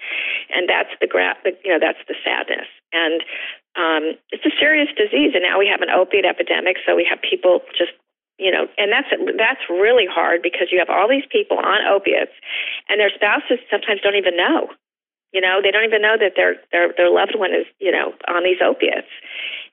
[0.54, 2.68] And that's the, gra- the you know, that's the sadness.
[2.92, 3.24] And
[3.80, 4.04] um,
[4.36, 5.32] it's a serious disease.
[5.34, 6.78] And now we have an opiate epidemic.
[6.86, 7.96] So we have people just
[8.38, 9.08] you know and that's
[9.40, 12.36] that's really hard because you have all these people on opiates
[12.90, 14.68] and their spouses sometimes don't even know
[15.34, 18.14] you know, they don't even know that their their their loved one is, you know,
[18.28, 19.12] on these opiates.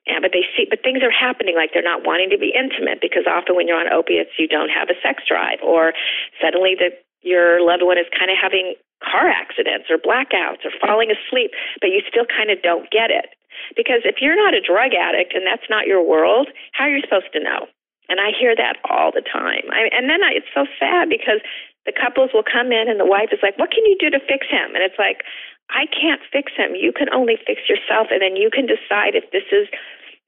[0.07, 2.99] And but they see but things are happening like they're not wanting to be intimate
[2.99, 5.93] because often when you're on opiates you don't have a sex drive or
[6.41, 6.91] suddenly the
[7.23, 11.87] your loved one is kind of having car accidents or blackouts or falling asleep, but
[11.87, 13.35] you still kind of don't get it.
[13.75, 17.01] Because if you're not a drug addict and that's not your world, how are you
[17.01, 17.67] supposed to know?
[18.09, 19.63] And I hear that all the time.
[19.71, 21.39] I, and then I, it's so sad because
[21.85, 24.19] the couples will come in and the wife is like, "What can you do to
[24.19, 25.23] fix him?" And it's like,
[25.71, 26.75] I can't fix him.
[26.75, 29.67] You can only fix yourself, and then you can decide if this is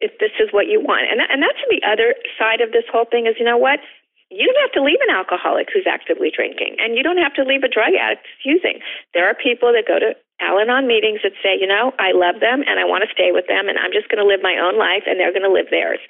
[0.04, 1.08] if this is what you want.
[1.08, 3.80] And that, and that's the other side of this whole thing is, you know what?
[4.28, 7.46] You don't have to leave an alcoholic who's actively drinking, and you don't have to
[7.46, 8.82] leave a drug addict who's using.
[9.14, 12.60] There are people that go to Al-Anon meetings that say, you know, I love them
[12.66, 14.76] and I want to stay with them, and I'm just going to live my own
[14.76, 16.02] life, and they're going to live theirs.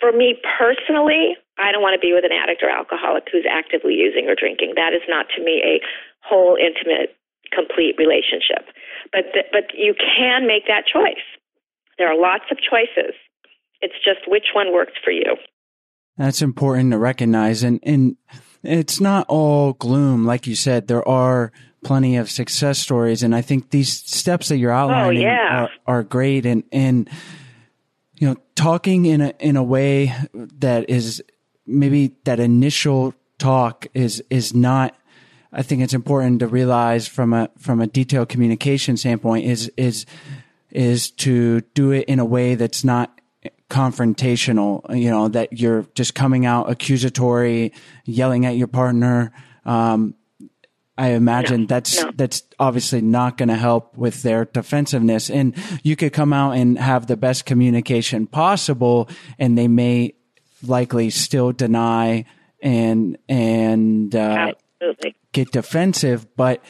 [0.00, 3.94] For me personally, I don't want to be with an addict or alcoholic who's actively
[3.94, 4.74] using or drinking.
[4.76, 5.82] That is not to me a
[6.22, 7.18] whole, intimate
[7.52, 8.68] complete relationship.
[9.12, 11.24] But th- but you can make that choice.
[11.98, 13.14] There are lots of choices.
[13.80, 15.36] It's just which one works for you.
[16.16, 18.16] That's important to recognize, and and
[18.62, 20.88] it's not all gloom, like you said.
[20.88, 21.52] There are
[21.84, 25.66] plenty of success stories, and I think these steps that you're oh, outlining oh, yeah.
[25.86, 26.44] are, are great.
[26.44, 27.08] And and
[28.18, 31.22] you know, talking in a in a way that is
[31.66, 34.96] maybe that initial talk is is not
[35.52, 40.04] I think it's important to realize from a from a detailed communication standpoint is is
[40.70, 43.20] is to do it in a way that's not
[43.70, 44.82] confrontational.
[44.94, 47.72] You know that you're just coming out accusatory,
[48.04, 49.32] yelling at your partner.
[49.64, 50.14] Um,
[50.98, 52.10] I imagine no, that's no.
[52.14, 55.30] that's obviously not going to help with their defensiveness.
[55.30, 55.54] And
[55.84, 59.08] you could come out and have the best communication possible,
[59.38, 60.14] and they may
[60.62, 62.24] likely still deny
[62.60, 64.52] and and uh,
[65.32, 66.64] get defensive, but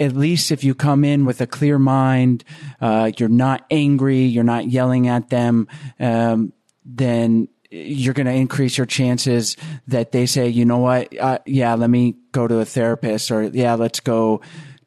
[0.00, 2.42] at least if you come in with a clear mind,
[2.80, 5.68] uh, you're not angry, you're not yelling at them,
[6.00, 6.52] um,
[6.84, 9.56] then you're going to increase your chances
[9.88, 13.42] that they say, you know what, uh, yeah, let me go to a therapist, or
[13.42, 14.40] yeah, let's go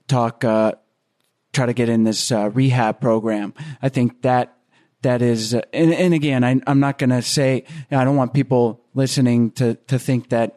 [0.07, 0.73] talk, uh,
[1.51, 3.53] try to get in this uh, rehab program.
[3.81, 4.57] I think that
[5.01, 8.33] that is, uh, and, and again, I, I'm not going to say I don't want
[8.33, 10.56] people listening to to think that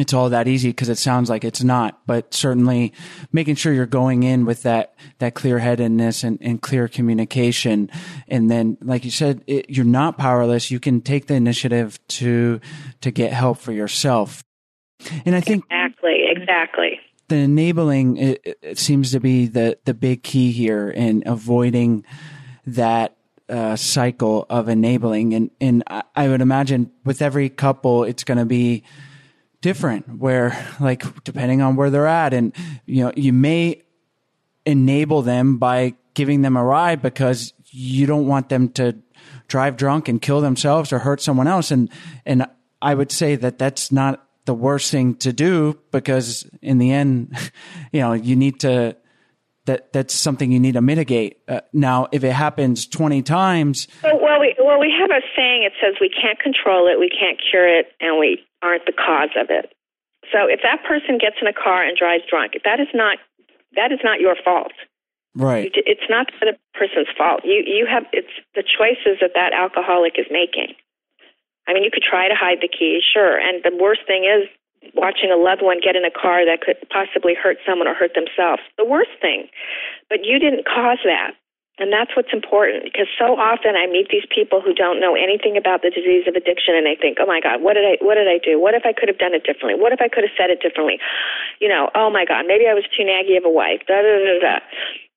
[0.00, 2.92] it's all that easy because it sounds like it's not, but certainly
[3.32, 7.90] making sure you're going in with that, that clear headedness and, and clear communication.
[8.28, 10.70] And then, like you said, it, you're not powerless.
[10.70, 12.60] You can take the initiative to,
[13.00, 14.42] to get help for yourself.
[15.24, 17.00] And I think exactly, exactly.
[17.28, 22.04] The enabling it, it seems to be the, the big key here in avoiding
[22.66, 23.16] that
[23.48, 25.34] uh, cycle of enabling.
[25.34, 25.84] And, and
[26.14, 28.84] I would imagine with every couple, it's going to be,
[29.60, 32.34] different where like depending on where they're at.
[32.34, 32.54] And
[32.86, 33.82] you know you may
[34.66, 38.96] enable them by giving them a ride because you don't want them to
[39.48, 41.70] drive drunk and kill themselves or hurt someone else.
[41.70, 41.90] And
[42.24, 42.46] and
[42.82, 47.36] I would say that that's not the worst thing to do because in the end
[47.92, 48.96] you know you need to
[49.66, 51.38] that that's something you need to mitigate.
[51.46, 55.64] Uh, now, if it happens twenty times, well, we well we have a saying.
[55.64, 59.30] It says we can't control it, we can't cure it, and we aren't the cause
[59.36, 59.72] of it.
[60.32, 63.18] So if that person gets in a car and drives drunk, that is not
[63.76, 64.72] that is not your fault.
[65.34, 65.70] Right.
[65.74, 67.42] It's not the person's fault.
[67.44, 70.74] You you have it's the choices that that alcoholic is making.
[71.68, 74.48] I mean, you could try to hide the keys, sure, and the worst thing is
[74.94, 78.16] watching a loved one get in a car that could possibly hurt someone or hurt
[78.16, 78.62] themselves.
[78.78, 79.48] The worst thing.
[80.08, 81.36] But you didn't cause that.
[81.80, 85.56] And that's what's important because so often I meet these people who don't know anything
[85.56, 88.20] about the disease of addiction and they think, "Oh my god, what did I what
[88.20, 88.60] did I do?
[88.60, 89.80] What if I could have done it differently?
[89.80, 91.00] What if I could have said it differently?"
[91.58, 94.12] You know, "Oh my god, maybe I was too naggy of a wife." Da da
[94.12, 94.54] da da.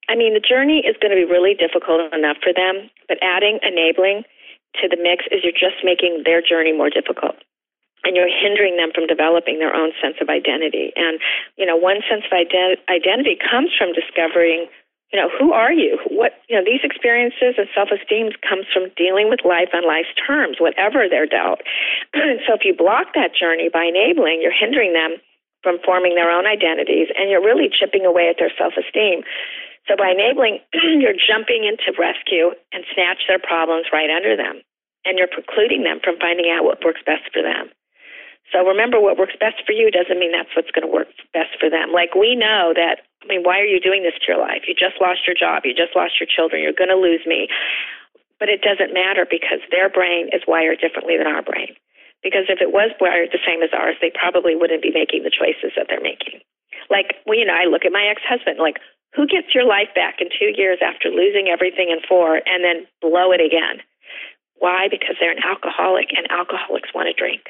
[0.08, 3.60] I mean, the journey is going to be really difficult enough for them, but adding
[3.62, 4.24] enabling
[4.80, 7.36] to the mix is you're just making their journey more difficult
[8.04, 10.92] and you're hindering them from developing their own sense of identity.
[10.96, 11.20] And,
[11.56, 14.68] you know, one sense of ident- identity comes from discovering,
[15.12, 16.00] you know, who are you?
[16.12, 20.12] What, you know, these experiences and self esteem comes from dealing with life on life's
[20.20, 21.62] terms, whatever they're dealt.
[22.14, 25.22] and so if you block that journey by enabling, you're hindering them
[25.64, 29.24] from forming their own identities and you're really chipping away at their self esteem.
[29.88, 30.60] So by enabling,
[31.00, 34.60] you're jumping into rescue and snatch their problems right under them.
[35.06, 37.72] And you're precluding them from finding out what works best for them.
[38.52, 41.56] So remember, what works best for you doesn't mean that's what's going to work best
[41.58, 41.96] for them.
[41.96, 43.06] Like we know that.
[43.24, 44.68] I mean, why are you doing this to your life?
[44.68, 45.64] You just lost your job.
[45.64, 46.60] You just lost your children.
[46.60, 47.48] You're going to lose me.
[48.36, 51.80] But it doesn't matter because their brain is wired differently than our brain.
[52.20, 55.32] Because if it was wired the same as ours, they probably wouldn't be making the
[55.32, 56.44] choices that they're making.
[56.92, 58.60] Like, well, you know, I look at my ex-husband.
[58.60, 58.84] Like,
[59.16, 62.84] who gets your life back in two years after losing everything in four and then
[63.00, 63.80] blow it again?
[64.60, 64.92] Why?
[64.92, 67.48] Because they're an alcoholic, and alcoholics want to drink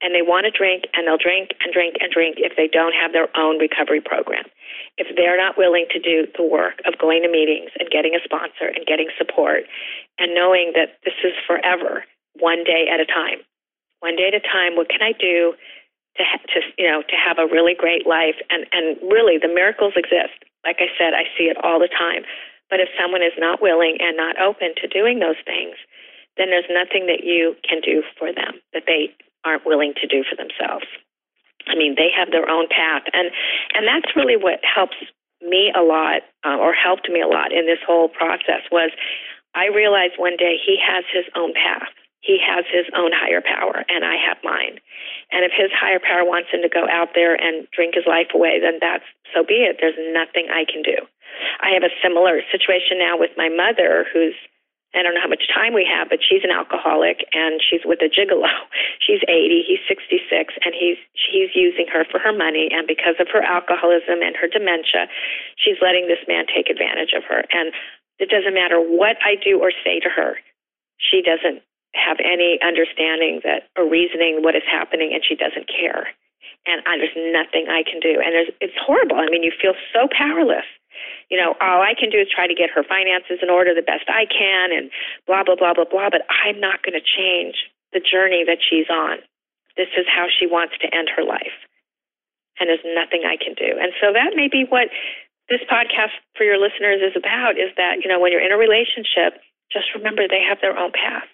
[0.00, 2.94] and they want to drink and they'll drink and drink and drink if they don't
[2.94, 4.46] have their own recovery program.
[4.96, 8.22] If they're not willing to do the work of going to meetings and getting a
[8.22, 9.66] sponsor and getting support
[10.18, 12.04] and knowing that this is forever,
[12.38, 13.42] one day at a time.
[13.98, 15.58] One day at a time, what can I do
[16.18, 19.94] to to you know to have a really great life and and really the miracles
[19.94, 20.34] exist.
[20.66, 22.26] Like I said, I see it all the time.
[22.68, 25.78] But if someone is not willing and not open to doing those things,
[26.36, 29.14] then there's nothing that you can do for them that they
[29.48, 30.84] aren't willing to do for themselves.
[31.64, 33.32] I mean, they have their own path, and
[33.72, 34.96] and that's really what helps
[35.40, 38.68] me a lot, uh, or helped me a lot in this whole process.
[38.70, 38.92] Was
[39.54, 41.88] I realized one day he has his own path.
[42.20, 44.82] He has his own higher power, and I have mine.
[45.30, 48.34] And if his higher power wants him to go out there and drink his life
[48.34, 49.78] away, then that's so be it.
[49.80, 50.98] There's nothing I can do.
[51.62, 54.34] I have a similar situation now with my mother, who's
[54.96, 58.00] I don't know how much time we have, but she's an alcoholic and she's with
[58.00, 58.48] a gigolo.
[59.04, 62.68] She's 80, he's 66, and he's he's using her for her money.
[62.68, 65.08] And because of her alcoholism and her dementia,
[65.56, 67.40] she's letting this man take advantage of her.
[67.52, 67.72] And
[68.20, 70.36] it doesn't matter what I do or say to her,
[71.00, 71.64] she doesn't
[71.96, 76.12] have any understanding that or reasoning what is happening, and she doesn't care.
[76.68, 78.20] And I, there's nothing I can do.
[78.20, 79.16] And there's, it's horrible.
[79.16, 80.68] I mean, you feel so powerless
[81.30, 83.84] you know, all I can do is try to get her finances in order the
[83.84, 84.90] best I can and
[85.26, 86.10] blah, blah, blah, blah, blah.
[86.10, 89.20] But I'm not going to change the journey that she's on.
[89.76, 91.54] This is how she wants to end her life.
[92.58, 93.78] And there's nothing I can do.
[93.78, 94.90] And so that may be what
[95.48, 98.58] this podcast for your listeners is about is that, you know, when you're in a
[98.58, 101.28] relationship, just remember they have their own path.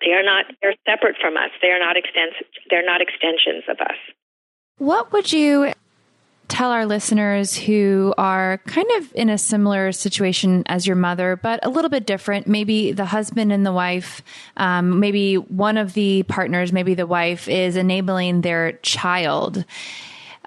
[0.00, 1.50] They are not, they're separate from us.
[1.60, 3.98] They are not extens- they're not extensions of us.
[4.78, 5.72] What would you
[6.48, 11.64] tell our listeners who are kind of in a similar situation as your mother, but
[11.64, 12.46] a little bit different?
[12.46, 14.22] Maybe the husband and the wife,
[14.56, 19.64] um, maybe one of the partners, maybe the wife is enabling their child.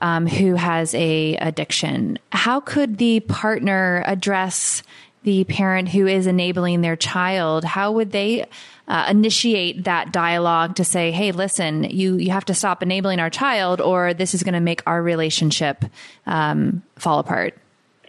[0.04, 2.18] Um, who has a addiction?
[2.32, 4.82] How could the partner address
[5.24, 7.64] the parent who is enabling their child?
[7.64, 8.46] How would they
[8.88, 13.30] uh, initiate that dialogue to say, "Hey, listen, you you have to stop enabling our
[13.30, 15.86] child, or this is going to make our relationship
[16.26, 17.61] um, fall apart."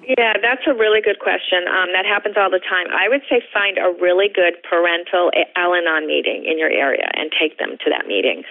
[0.03, 1.69] Yeah, that's a really good question.
[1.71, 2.91] Um, that happens all the time.
[2.91, 7.31] I would say find a really good parental Al Anon meeting in your area and
[7.31, 8.43] take them to that meeting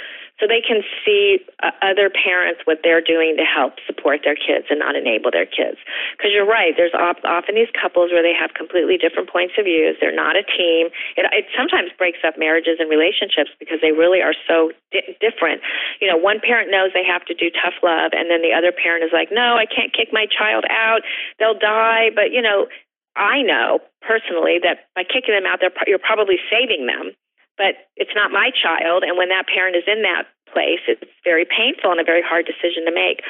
[0.41, 4.66] so they can see uh, other parents what they're doing to help support their kids
[4.74, 5.78] and not enable their kids.
[6.18, 9.70] Because you're right, there's op- often these couples where they have completely different points of
[9.70, 10.02] views.
[10.02, 10.89] They're not a team.
[11.14, 15.62] It, it sometimes breaks up marriages and relationships because they really are so di- different.
[16.02, 18.74] You know, one parent knows they have to do tough love, and then the other
[18.74, 21.06] parent is like, "No, I can't kick my child out.
[21.41, 22.69] They'll die." But you know,
[23.17, 27.17] I know personally that by kicking them out, they're, you're probably saving them
[27.61, 29.05] but it's not my child.
[29.05, 32.49] And when that parent is in that place, it's very painful and a very hard
[32.49, 33.21] decision to make.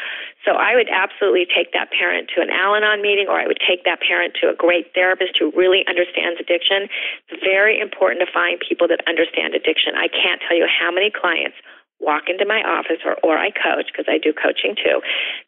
[0.47, 3.59] So I would absolutely take that parent to an Al Anon meeting, or I would
[3.61, 6.89] take that parent to a great therapist who really understands addiction.
[7.29, 9.93] It's very important to find people that understand addiction.
[9.99, 11.59] I can't tell you how many clients
[12.01, 14.99] walk into my office or, or I coach because I do coaching too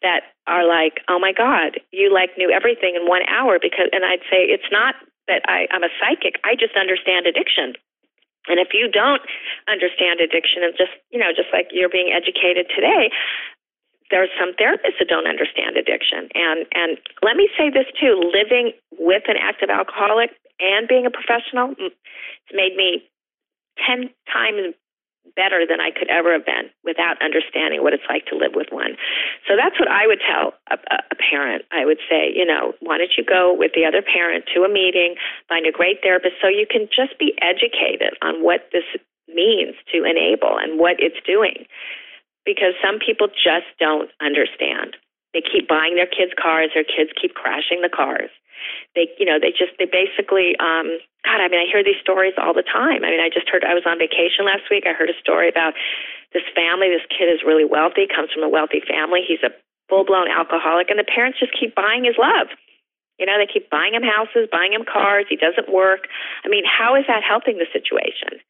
[0.06, 4.06] that are like, oh my God, you like knew everything in one hour because, and
[4.06, 4.94] I'd say it's not
[5.26, 6.38] that I, I'm a psychic.
[6.46, 7.74] I just understand addiction.
[8.46, 9.24] And if you don't
[9.68, 13.08] understand addiction, and just you know, just like you're being educated today,
[14.12, 16.28] there's some therapists that don't understand addiction.
[16.36, 21.10] And and let me say this too: living with an active alcoholic and being a
[21.10, 21.96] professional, it's
[22.52, 23.08] made me
[23.80, 24.76] ten times
[25.32, 28.68] better than I could ever have been without understanding what it's like to live with
[28.70, 29.00] one.
[29.48, 31.64] So that's what I would tell a, a, parent.
[31.72, 34.70] I would say, you know, why don't you go with the other parent to a
[34.70, 35.16] meeting,
[35.48, 38.86] find a great therapist so you can just be educated on what this
[39.26, 41.66] means to enable and what it's doing.
[42.44, 44.96] Because some people just don't understand.
[45.34, 48.30] They keep buying their kids cars, their kids keep crashing the cars.
[48.94, 52.32] They you know they just they basically um god i mean i hear these stories
[52.38, 53.04] all the time.
[53.04, 54.86] I mean i just heard i was on vacation last week.
[54.86, 55.74] I heard a story about
[56.32, 56.88] this family.
[56.88, 59.20] This kid is really wealthy comes from a wealthy family.
[59.26, 59.52] He's a
[59.90, 62.48] full blown alcoholic and the parents just keep buying his love.
[63.18, 65.26] You know they keep buying him houses buying him cars.
[65.28, 66.08] He doesn't work.
[66.46, 68.40] I mean how is that helping the situation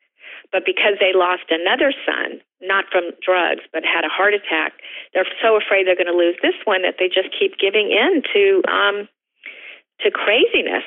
[0.55, 4.75] but because they lost another son, not from drugs, but had a heart attack,
[5.13, 8.23] they're so afraid they're going to lose this one that they just keep giving in
[8.33, 9.09] to um,
[10.01, 10.87] to craziness.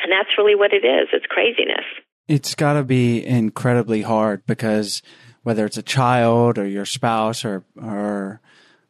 [0.00, 1.08] And that's really what it is.
[1.12, 1.84] It's craziness.
[2.28, 5.02] It's got to be incredibly hard because
[5.42, 8.40] whether it's a child or your spouse or or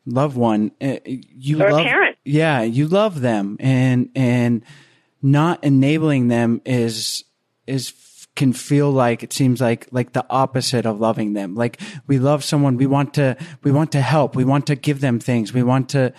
[0.05, 2.19] loved one, eh, you or love, parent.
[2.27, 4.63] yeah, you love them, and and
[5.23, 7.25] not enabling them is
[7.67, 7.89] is
[8.37, 11.55] can feel like it seems like like the opposite of loving them.
[11.55, 15.01] Like we love someone, we want to we want to help, we want to give
[15.01, 16.13] them things, we want to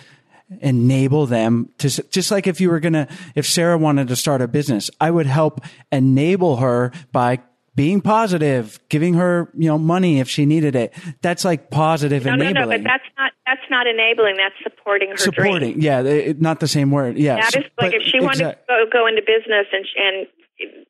[0.60, 4.40] enable them to just like if you were going to if Sarah wanted to start
[4.40, 5.60] a business I would help
[5.90, 7.40] enable her by
[7.74, 12.34] being positive giving her you know money if she needed it that's like positive no,
[12.34, 15.82] enabling no no but that's not that's not enabling that's supporting her supporting dream.
[15.82, 18.84] yeah it, not the same word yeah that is like if she wanted to go,
[18.92, 20.26] go into business and and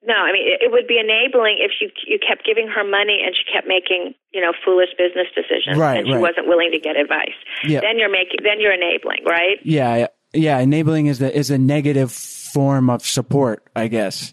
[0.06, 3.34] no, I mean it, would be enabling if you you kept giving her money and
[3.34, 6.20] she kept making you know foolish business decisions right, and she right.
[6.20, 7.34] wasn't willing to get advice.
[7.64, 7.80] Yeah.
[7.80, 9.58] Then you're making then you're enabling, right?
[9.64, 10.58] Yeah, yeah.
[10.58, 14.32] Enabling is the is a negative form of support, I guess.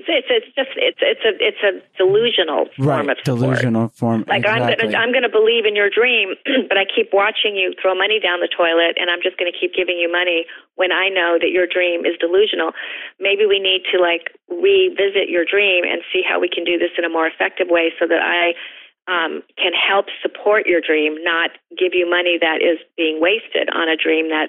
[0.00, 3.52] It's it's it's just it's it's a it's a delusional form right, of support.
[3.52, 4.24] delusional form.
[4.24, 4.72] Like exactly.
[4.72, 6.40] I'm gonna I'm gonna believe in your dream,
[6.72, 9.76] but I keep watching you throw money down the toilet, and I'm just gonna keep
[9.76, 10.48] giving you money
[10.80, 12.72] when I know that your dream is delusional.
[13.20, 16.96] Maybe we need to like revisit your dream and see how we can do this
[16.96, 18.56] in a more effective way, so that I
[19.04, 23.92] um, can help support your dream, not give you money that is being wasted on
[23.92, 24.48] a dream that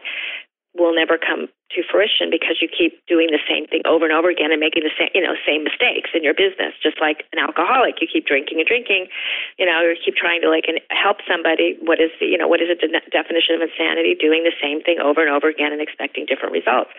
[0.72, 4.32] will never come to fruition because you keep doing the same thing over and over
[4.32, 6.76] again and making the same you know same mistakes in your business.
[6.80, 9.08] Just like an alcoholic you keep drinking and drinking
[9.60, 11.76] you know you keep trying to like help somebody.
[11.84, 14.16] What is the you know what is the de- definition of insanity?
[14.16, 16.92] Doing the same thing over and over again and expecting different results.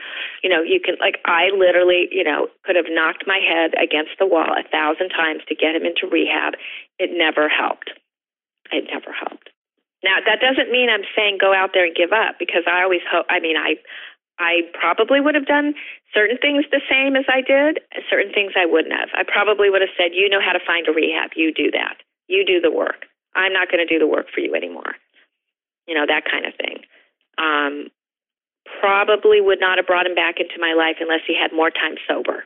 [0.44, 4.16] You know you can like i literally you know could have knocked my head against
[4.20, 6.60] the wall a thousand times to get him into rehab.
[7.00, 7.92] It never helped.
[8.72, 9.52] It never helped
[10.04, 13.02] now that doesn't mean I'm saying go out there and give up because I always
[13.10, 13.26] hope.
[13.30, 13.76] I mean, I
[14.38, 15.74] I probably would have done
[16.14, 17.80] certain things the same as I did,
[18.10, 19.10] certain things I wouldn't have.
[19.14, 21.32] I probably would have said, "You know how to find a rehab.
[21.36, 21.98] You do that.
[22.28, 23.06] You do the work.
[23.34, 24.96] I'm not going to do the work for you anymore."
[25.88, 26.84] You know that kind of thing.
[27.38, 27.88] um,
[28.80, 31.96] probably would not have brought him back into my life unless he had more time
[32.08, 32.44] sober.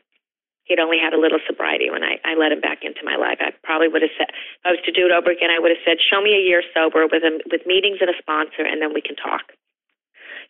[0.66, 3.38] He'd only had a little sobriety when I, I let him back into my life.
[3.38, 5.70] I probably would have said, if I was to do it over again, I would
[5.70, 8.82] have said, show me a year sober with a, with meetings and a sponsor, and
[8.82, 9.54] then we can talk.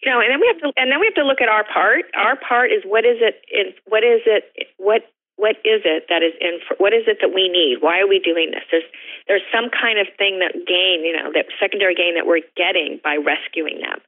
[0.00, 1.64] You know, and then we have to, and then we have to look at our
[1.64, 2.08] part.
[2.16, 5.04] Our part is what is it in, what is it, what
[5.36, 8.18] what is it that is in what is it that we need why are we
[8.18, 8.88] doing this there's
[9.28, 12.98] there's some kind of thing that gain you know that secondary gain that we're getting
[13.04, 14.00] by rescuing them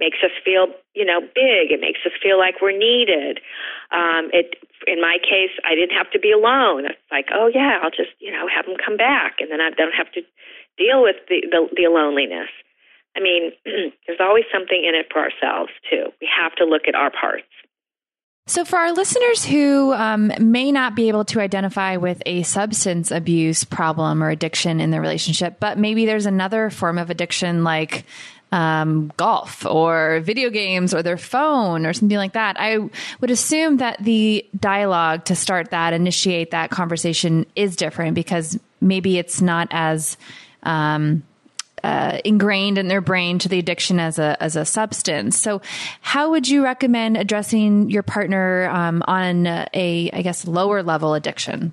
[0.00, 1.70] makes us feel you know big.
[1.70, 3.38] It makes us feel like we're needed.
[3.92, 4.56] Um it
[4.88, 6.86] in my case i didn't have to be alone.
[6.86, 9.70] It's like oh yeah i'll just you know have them come back and then i
[9.70, 10.22] don't have to
[10.78, 12.50] deal with the the, the loneliness.
[13.14, 13.52] I mean
[14.08, 16.10] there's always something in it for ourselves too.
[16.20, 17.46] We have to look at our parts.
[18.50, 23.12] So, for our listeners who um, may not be able to identify with a substance
[23.12, 28.04] abuse problem or addiction in their relationship, but maybe there's another form of addiction like
[28.52, 32.78] um, golf or video games or their phone or something like that, I
[33.20, 39.18] would assume that the dialogue to start that, initiate that conversation is different because maybe
[39.18, 40.16] it's not as
[40.62, 41.22] um,
[41.82, 45.38] uh, ingrained in their brain to the addiction as a as a substance.
[45.38, 45.62] So,
[46.00, 51.72] how would you recommend addressing your partner um, on a, I guess, lower level addiction?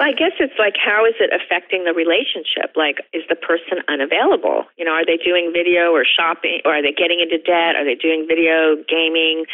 [0.00, 2.74] I guess it's like how is it affecting the relationship?
[2.76, 4.64] Like, is the person unavailable?
[4.76, 7.74] You know, are they doing video or shopping, or are they getting into debt?
[7.74, 9.44] Are they doing video gaming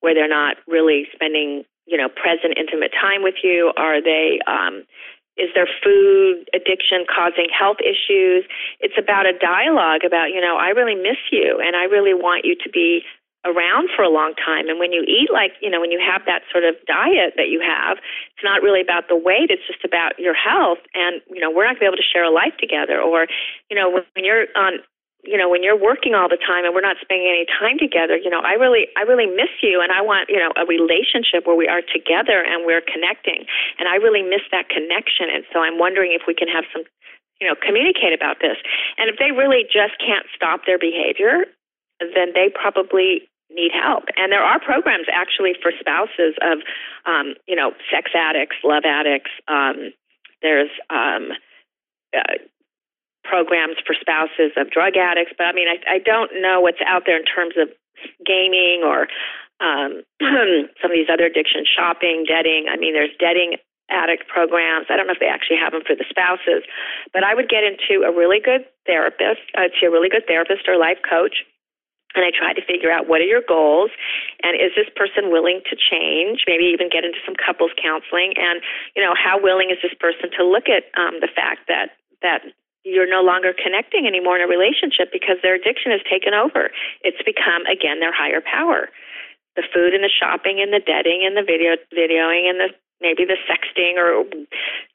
[0.00, 3.72] where they're not really spending, you know, present intimate time with you?
[3.76, 4.82] Are they um,
[5.36, 8.44] is there food addiction causing health issues?
[8.80, 12.44] It's about a dialogue about, you know, I really miss you and I really want
[12.44, 13.00] you to be
[13.44, 14.70] around for a long time.
[14.70, 17.50] And when you eat like, you know, when you have that sort of diet that
[17.50, 20.78] you have, it's not really about the weight, it's just about your health.
[20.94, 23.02] And, you know, we're not going to be able to share a life together.
[23.02, 23.26] Or,
[23.66, 24.78] you know, when you're on
[25.22, 28.18] you know when you're working all the time and we're not spending any time together
[28.18, 31.46] you know i really i really miss you and i want you know a relationship
[31.46, 33.46] where we are together and we're connecting
[33.78, 36.82] and i really miss that connection and so i'm wondering if we can have some
[37.38, 38.58] you know communicate about this
[38.98, 41.46] and if they really just can't stop their behavior
[42.02, 43.22] then they probably
[43.54, 46.58] need help and there are programs actually for spouses of
[47.06, 49.92] um you know sex addicts love addicts um
[50.42, 51.30] there's um
[52.16, 52.36] uh,
[53.24, 57.04] programs for spouses of drug addicts, but I mean, I, I don't know what's out
[57.06, 57.70] there in terms of
[58.26, 59.06] gaming or
[59.62, 60.02] um,
[60.82, 62.66] some of these other addictions, shopping, debting.
[62.68, 63.56] I mean, there's debting
[63.90, 64.86] addict programs.
[64.90, 66.66] I don't know if they actually have them for the spouses,
[67.12, 70.66] but I would get into a really good therapist, uh, to a really good therapist
[70.66, 71.44] or life coach.
[72.14, 73.90] And I try to figure out what are your goals
[74.42, 78.60] and is this person willing to change, maybe even get into some couples counseling and,
[78.94, 82.42] you know, how willing is this person to look at um, the fact that, that
[82.84, 86.70] you're no longer connecting anymore in a relationship because their addiction has taken over.
[87.02, 88.90] It's become again their higher power.
[89.54, 92.70] The food and the shopping and the debting and the video videoing and the
[93.02, 94.24] maybe the sexting or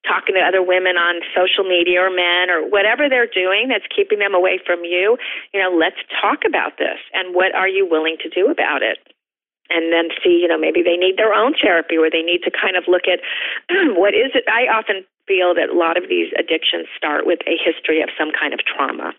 [0.08, 4.20] talking to other women on social media or men or whatever they're doing that's keeping
[4.20, 5.18] them away from you,
[5.54, 8.98] you know, let's talk about this and what are you willing to do about it?
[9.70, 12.52] and then see, you know, maybe they need their own therapy where they need to
[12.52, 13.20] kind of look at
[14.00, 14.46] what is it.
[14.48, 18.32] I often feel that a lot of these addictions start with a history of some
[18.32, 19.14] kind of trauma.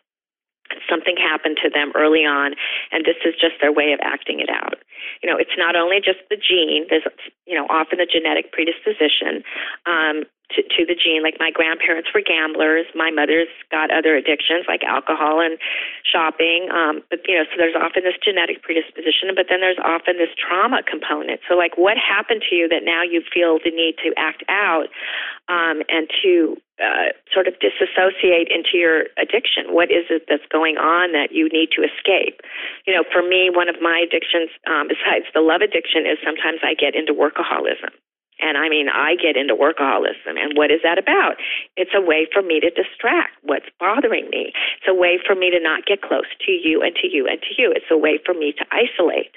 [0.89, 2.55] Something happened to them early on,
[2.93, 4.79] and this is just their way of acting it out.
[5.23, 6.87] You know, it's not only just the gene.
[6.89, 7.07] There's,
[7.47, 9.43] you know, often the genetic predisposition.
[9.87, 10.25] Um,
[10.57, 11.23] to, to the gene.
[11.23, 12.87] Like my grandparents were gamblers.
[12.95, 15.61] My mother's got other addictions like alcohol and
[16.05, 16.69] shopping.
[16.73, 20.33] Um, but you know, so there's often this genetic predisposition, but then there's often this
[20.37, 21.41] trauma component.
[21.49, 24.89] So like, what happened to you that now you feel the need to act out
[25.49, 29.75] um, and to uh, sort of disassociate into your addiction?
[29.75, 32.41] What is it that's going on that you need to escape?
[32.87, 36.65] You know, for me, one of my addictions, um, besides the love addiction, is sometimes
[36.65, 37.93] I get into workaholism.
[38.41, 40.39] And I mean, I get into workaholism.
[40.39, 41.37] And what is that about?
[41.77, 44.53] It's a way for me to distract what's bothering me.
[44.79, 47.41] It's a way for me to not get close to you and to you and
[47.43, 47.73] to you.
[47.75, 49.35] It's a way for me to isolate.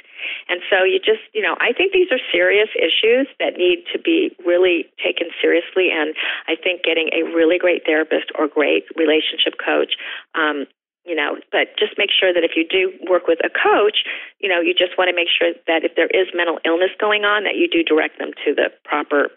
[0.49, 3.97] And so you just, you know, I think these are serious issues that need to
[3.97, 5.89] be really taken seriously.
[5.89, 6.14] And
[6.47, 9.97] I think getting a really great therapist or great relationship coach
[10.36, 10.70] um,
[11.06, 14.04] you know, but just make sure that if you do work with a coach,
[14.39, 17.24] you know, you just want to make sure that if there is mental illness going
[17.24, 19.30] on, that you do direct them to the proper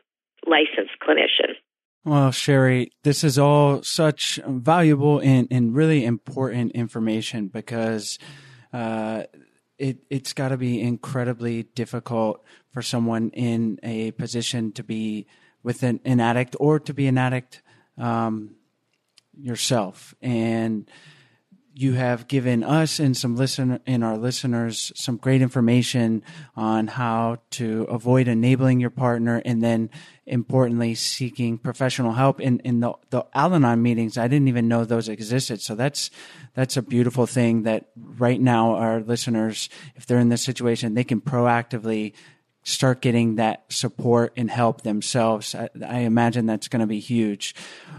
[0.46, 1.54] licensed clinician.
[2.04, 8.18] Well, Sherry, this is all such valuable and, and really important information because
[8.74, 9.22] uh,
[9.78, 15.26] it, it's got to be incredibly difficult for someone in a position to be
[15.62, 17.62] with an, an addict or to be an addict
[17.96, 18.56] um,
[19.40, 20.14] yourself.
[20.20, 20.86] And
[21.76, 26.22] you have given us and some listen and our listeners some great information
[26.54, 29.90] on how to avoid enabling your partner and then
[30.24, 34.16] importantly seeking professional help in, in the, the Al-Anon meetings.
[34.16, 35.60] I didn't even know those existed.
[35.60, 36.10] So that's,
[36.54, 41.04] that's a beautiful thing that right now our listeners, if they're in this situation, they
[41.04, 42.14] can proactively
[42.64, 45.54] start getting that support and help themselves.
[45.54, 47.54] I, I imagine that's going to be huge.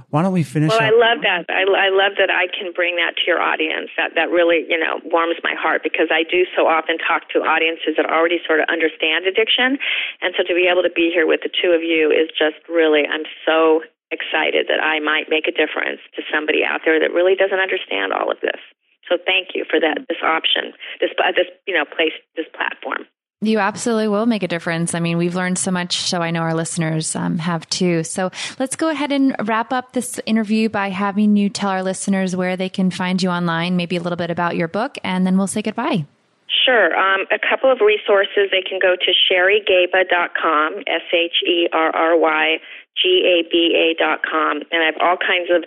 [0.09, 0.69] Why don't we finish?
[0.69, 0.89] Well, up?
[0.89, 1.45] I love that.
[1.49, 3.89] I, I love that I can bring that to your audience.
[3.95, 7.45] That that really, you know, warms my heart because I do so often talk to
[7.45, 9.77] audiences that already sort of understand addiction,
[10.21, 12.57] and so to be able to be here with the two of you is just
[12.67, 13.05] really.
[13.05, 17.33] I'm so excited that I might make a difference to somebody out there that really
[17.33, 18.61] doesn't understand all of this.
[19.09, 20.05] So thank you for that.
[20.09, 23.05] This option, this uh, this you know place, this platform.
[23.45, 24.95] You absolutely will make a difference.
[24.95, 28.03] I mean, we've learned so much, so I know our listeners um, have too.
[28.03, 32.35] So let's go ahead and wrap up this interview by having you tell our listeners
[32.35, 35.37] where they can find you online, maybe a little bit about your book, and then
[35.37, 36.05] we'll say goodbye.
[36.65, 36.95] Sure.
[36.97, 38.49] Um, a couple of resources.
[38.51, 42.57] They can go to sherrygaba.com, S H E R R Y
[42.97, 45.65] G A B A.com, and I have all kinds of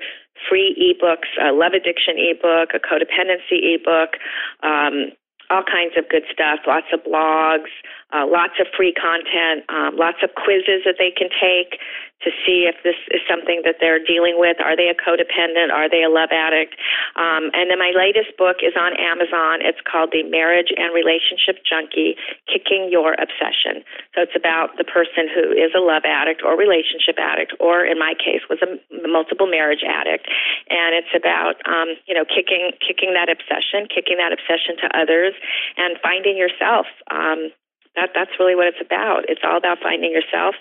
[0.48, 4.18] free ebooks, a love addiction ebook, a codependency ebook,
[4.62, 5.12] um,
[5.50, 7.72] all kinds of good stuff, lots of blogs,
[8.12, 11.76] uh, lots of free content, um, lots of quizzes that they can take
[12.24, 14.58] to see if this is something that they're dealing with.
[14.58, 15.70] Are they a codependent?
[15.70, 16.74] Are they a love addict?
[17.14, 19.62] Um, and then my latest book is on Amazon.
[19.62, 22.18] It's called The Marriage and Relationship Junkie
[22.50, 23.86] Kicking Your Obsession.
[24.18, 28.02] So it's about the person who is a love addict or relationship addict, or in
[28.02, 30.26] my case, was a multiple marriage addict.
[30.74, 35.38] And it's about, um, you know, kicking, kicking that obsession, kicking that obsession to others,
[35.78, 36.90] and finding yourself.
[37.14, 37.54] Um,
[37.98, 39.26] that that's really what it's about.
[39.28, 40.54] It's all about finding yourself,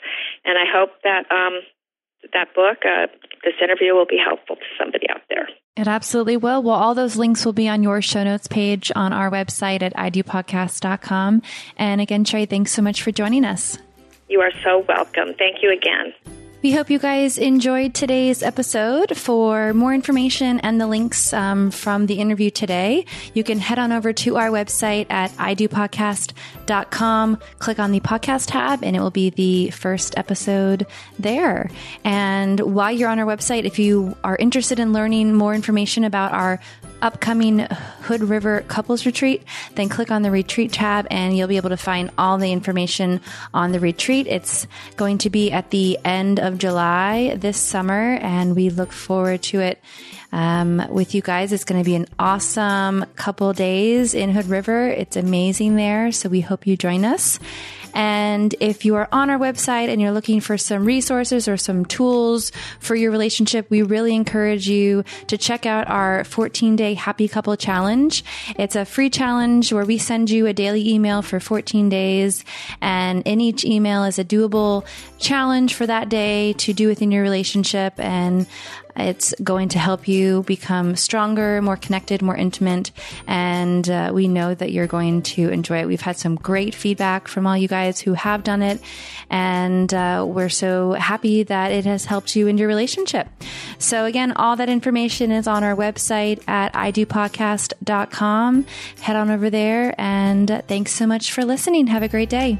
[0.44, 1.62] and I hope that um,
[2.34, 3.08] that book, uh,
[3.44, 5.48] this interview, will be helpful to somebody out there.
[5.76, 6.64] It absolutely will.
[6.64, 9.94] Well, all those links will be on your show notes page on our website at
[9.96, 11.44] idopodcast.com.
[11.78, 13.78] And again, Trey, thanks so much for joining us.
[14.28, 15.36] You are so welcome.
[15.38, 16.14] Thank you again.
[16.64, 19.16] We hope you guys enjoyed today's episode.
[19.16, 23.06] For more information and the links um, from the interview today,
[23.36, 28.84] you can head on over to our website at idopodcast.com, click on the podcast tab,
[28.84, 30.88] and it will be the first episode
[31.20, 31.70] there.
[32.04, 36.32] And while you're on our website, if you are interested in learning more information about
[36.32, 36.60] our
[37.02, 39.44] upcoming Hood River Couples Retreat,
[39.76, 43.22] then click on the retreat tab and you'll be able to find all the information
[43.54, 44.28] on the retreat.
[44.28, 49.42] It's going to be at the end of July this summer, and we look forward
[49.44, 49.82] to it
[50.32, 51.52] um, with you guys.
[51.52, 54.88] It's going to be an awesome couple days in Hood River.
[54.88, 57.40] It's amazing there, so we hope you join us.
[57.98, 61.84] And if you are on our website and you're looking for some resources or some
[61.84, 67.28] tools for your relationship, we really encourage you to check out our 14 day happy
[67.28, 68.24] couple challenge.
[68.56, 72.46] It's a free challenge where we send you a daily email for 14 days.
[72.82, 74.86] And in each email is a doable
[75.18, 78.00] challenge for that day to do within your relationship.
[78.00, 78.46] And
[78.98, 82.92] it's going to help you become stronger, more connected, more intimate.
[83.28, 85.88] And uh, we know that you're going to enjoy it.
[85.88, 88.82] We've had some great feedback from all you guys who have done it.
[89.30, 93.28] And uh, we're so happy that it has helped you in your relationship.
[93.78, 98.66] So again, all that information is on our website at idopodcast.com.
[99.02, 101.88] Head on over there and thanks so much for listening.
[101.88, 102.60] Have a great day.